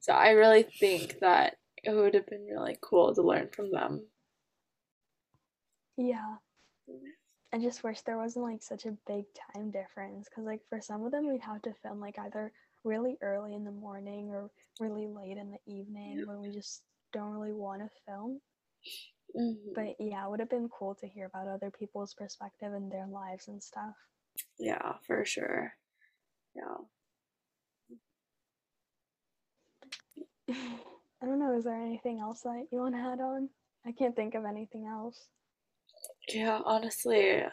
So 0.00 0.12
I 0.12 0.30
really 0.30 0.62
think 0.62 1.20
that 1.20 1.56
it 1.82 1.92
would 1.92 2.14
have 2.14 2.26
been 2.26 2.46
really 2.46 2.76
cool 2.82 3.14
to 3.14 3.22
learn 3.22 3.48
from 3.48 3.70
them. 3.72 4.02
Yeah. 5.98 6.36
I 7.52 7.58
just 7.58 7.82
wish 7.84 8.02
there 8.02 8.18
wasn't 8.18 8.44
like 8.46 8.62
such 8.62 8.86
a 8.86 8.96
big 9.06 9.24
time 9.54 9.70
difference 9.70 10.28
because 10.28 10.44
like 10.46 10.60
for 10.68 10.80
some 10.80 11.04
of 11.04 11.12
them 11.12 11.28
we'd 11.28 11.40
have 11.42 11.62
to 11.62 11.74
film 11.82 12.00
like 12.00 12.18
either 12.18 12.52
really 12.84 13.18
early 13.22 13.54
in 13.54 13.64
the 13.64 13.72
morning 13.72 14.30
or 14.30 14.50
really 14.80 15.08
late 15.08 15.38
in 15.38 15.50
the 15.52 15.72
evening 15.72 16.24
when 16.26 16.40
we 16.40 16.50
just 16.50 16.82
don't 17.12 17.32
really 17.32 17.52
want 17.54 17.82
to 17.82 17.90
film. 18.06 18.40
hmm 19.34 19.52
But 19.74 19.96
yeah, 19.98 20.24
it 20.26 20.30
would 20.30 20.40
have 20.40 20.50
been 20.50 20.70
cool 20.70 20.94
to 20.96 21.08
hear 21.08 21.26
about 21.26 21.48
other 21.48 21.70
people's 21.70 22.14
perspective 22.14 22.72
and 22.74 22.92
their 22.92 23.08
lives 23.08 23.48
and 23.48 23.62
stuff. 23.62 23.94
Yeah, 24.58 24.94
for 25.06 25.24
sure. 25.24 25.74
Yeah. 26.54 26.76
I 31.22 31.26
don't 31.26 31.40
know, 31.40 31.56
is 31.56 31.64
there 31.64 31.74
anything 31.74 32.20
else 32.20 32.42
that 32.42 32.66
you 32.70 32.78
want 32.78 32.94
to 32.94 33.00
add 33.00 33.20
on? 33.20 33.50
I 33.86 33.92
can't 33.92 34.14
think 34.16 34.34
of 34.36 34.44
anything 34.44 34.86
else. 34.86 35.28
Yeah, 36.28 36.60
honestly, 36.64 37.42
I 37.42 37.50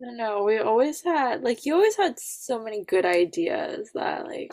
don't 0.00 0.16
know. 0.16 0.44
We 0.44 0.58
always 0.58 1.02
had 1.02 1.42
like 1.42 1.66
you 1.66 1.74
always 1.74 1.96
had 1.96 2.18
so 2.18 2.62
many 2.62 2.84
good 2.84 3.04
ideas 3.04 3.90
that 3.94 4.26
like 4.26 4.52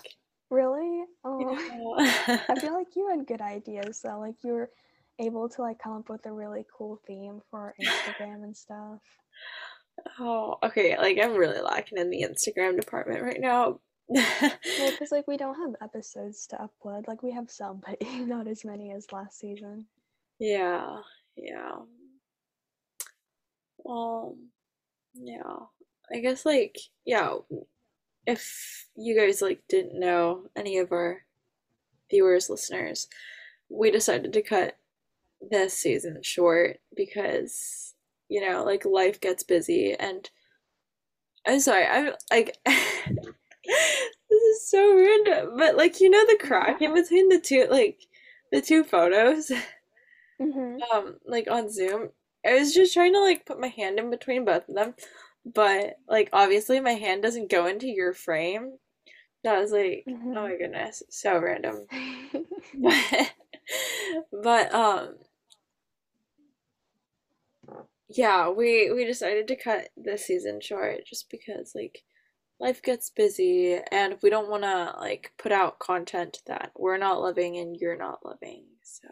Really? 0.49 1.03
Oh. 1.25 1.55
I 1.97 2.59
feel 2.59 2.73
like 2.73 2.95
you 2.95 3.09
had 3.09 3.27
good 3.27 3.41
ideas 3.41 4.01
though. 4.03 4.19
Like 4.19 4.35
you 4.43 4.53
were 4.53 4.69
able 5.19 5.49
to 5.49 5.61
like 5.61 5.79
come 5.79 5.93
up 5.93 6.09
with 6.09 6.25
a 6.25 6.31
really 6.31 6.65
cool 6.75 7.01
theme 7.05 7.41
for 7.51 7.73
Instagram 7.81 8.43
and 8.43 8.55
stuff. 8.55 8.99
Oh, 10.19 10.57
okay. 10.63 10.97
Like 10.97 11.17
I'm 11.21 11.35
really 11.35 11.59
lacking 11.59 11.97
in 11.97 12.09
the 12.09 12.23
Instagram 12.23 12.79
department 12.79 13.23
right 13.23 13.41
now. 13.41 13.79
Well, 14.09 14.91
because 14.91 15.11
like 15.11 15.27
we 15.27 15.35
don't 15.35 15.55
have 15.55 15.75
episodes 15.81 16.47
to 16.47 16.55
upload. 16.55 17.09
Like 17.09 17.23
we 17.23 17.31
have 17.33 17.51
some, 17.51 17.81
but 17.85 18.01
not 18.19 18.47
as 18.47 18.63
many 18.63 18.93
as 18.93 19.11
last 19.11 19.37
season. 19.37 19.85
Yeah, 20.39 20.99
yeah. 21.35 21.75
Um, 23.87 24.49
yeah. 25.15 25.67
I 26.13 26.19
guess 26.19 26.45
like 26.45 26.77
yeah, 27.05 27.35
if 28.27 28.87
you 28.95 29.17
guys 29.19 29.41
like 29.41 29.61
didn't 29.69 29.99
know 29.99 30.49
any 30.55 30.77
of 30.79 30.91
our 30.91 31.23
viewers, 32.11 32.49
listeners, 32.49 33.07
we 33.69 33.91
decided 33.91 34.33
to 34.33 34.41
cut 34.43 34.77
this 35.51 35.73
season 35.75 36.21
short 36.23 36.79
because, 36.95 37.95
you 38.29 38.41
know, 38.41 38.63
like 38.63 38.85
life 38.85 39.21
gets 39.21 39.43
busy 39.43 39.93
and 39.93 40.29
I'm 41.45 41.59
sorry, 41.59 41.85
I'm 41.85 42.13
like 42.31 42.57
this 42.65 44.41
is 44.43 44.69
so 44.69 44.95
random, 44.95 45.57
but 45.57 45.77
like 45.77 45.99
you 45.99 46.09
know 46.09 46.25
the 46.25 46.37
crack 46.45 46.81
in 46.81 46.93
between 46.93 47.29
the 47.29 47.39
two 47.39 47.67
like 47.69 48.01
the 48.51 48.61
two 48.61 48.83
photos 48.83 49.51
Mhm. 50.41 50.79
um 50.93 51.17
like 51.25 51.47
on 51.49 51.69
Zoom. 51.71 52.09
I 52.47 52.55
was 52.55 52.73
just 52.73 52.93
trying 52.93 53.13
to 53.13 53.21
like 53.21 53.45
put 53.45 53.59
my 53.59 53.67
hand 53.69 53.99
in 53.99 54.09
between 54.11 54.45
both 54.45 54.69
of 54.69 54.75
them, 54.75 54.95
but 55.45 55.95
like 56.07 56.29
obviously 56.33 56.79
my 56.79 56.93
hand 56.93 57.23
doesn't 57.23 57.51
go 57.51 57.67
into 57.67 57.87
your 57.87 58.13
frame. 58.13 58.77
So 59.45 59.53
I 59.55 59.59
was 59.61 59.71
like, 59.73 60.07
oh 60.35 60.43
Mhm. 60.43 60.43
my 60.43 60.57
goodness, 60.57 61.03
so 61.09 61.39
random. 61.39 61.87
But 62.73 62.95
but 64.31 64.73
um 64.73 65.15
yeah, 68.09 68.49
we 68.49 68.91
we 68.91 69.05
decided 69.05 69.47
to 69.47 69.55
cut 69.55 69.89
this 69.97 70.25
season 70.25 70.61
short 70.61 71.05
just 71.05 71.29
because 71.29 71.73
like 71.75 72.03
life 72.59 72.81
gets 72.83 73.09
busy 73.11 73.79
and 73.91 74.17
we 74.23 74.29
don't 74.29 74.49
want 74.49 74.63
to 74.63 74.95
like 74.99 75.33
put 75.37 75.51
out 75.51 75.79
content 75.79 76.39
that 76.47 76.71
we're 76.77 76.97
not 76.97 77.21
loving 77.21 77.57
and 77.57 77.77
you're 77.77 77.97
not 77.97 78.25
loving. 78.25 78.65
So, 78.83 79.07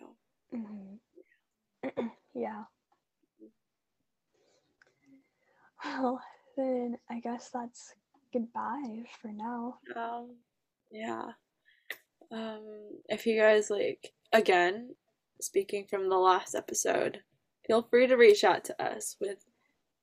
Mhm. 0.51 0.99
Yeah. 2.33 2.65
Well, 5.85 6.21
then 6.57 6.97
I 7.09 7.19
guess 7.19 7.49
that's 7.53 7.93
goodbye 8.33 9.03
for 9.21 9.29
now. 9.31 9.77
um 9.95 10.35
yeah. 10.91 11.27
Um 12.31 12.63
if 13.07 13.25
you 13.25 13.39
guys 13.39 13.69
like 13.69 14.11
again, 14.33 14.95
speaking 15.41 15.85
from 15.89 16.09
the 16.09 16.17
last 16.17 16.55
episode, 16.55 17.21
feel 17.67 17.83
free 17.83 18.07
to 18.07 18.15
reach 18.15 18.43
out 18.43 18.63
to 18.65 18.83
us 18.83 19.15
with 19.21 19.37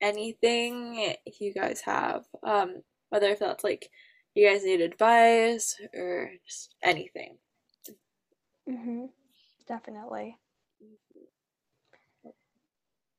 anything 0.01 1.15
you 1.41 1.53
guys 1.53 1.81
have. 1.83 2.25
Um 2.47 2.83
whether 3.11 3.29
if 3.29 3.41
that's 3.41 3.65
like 3.65 3.89
you 4.35 4.49
guys 4.49 4.65
need 4.65 4.81
advice 4.81 5.77
or 5.95 6.31
just 6.47 6.75
anything. 6.83 7.37
Mhm. 8.69 9.11
Definitely. 9.67 10.39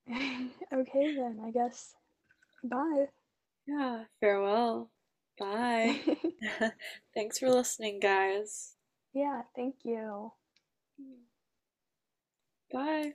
okay 0.74 1.16
then, 1.16 1.40
I 1.46 1.52
guess. 1.52 1.94
Bye. 2.64 3.08
Yeah, 3.68 4.06
farewell. 4.20 4.90
Bye. 5.38 6.00
Thanks 7.16 7.40
for 7.40 7.50
listening, 7.50 8.00
guys. 8.00 8.76
yeah, 9.14 9.44
thank 9.56 9.76
you. 9.84 10.32
Bye. 12.72 13.14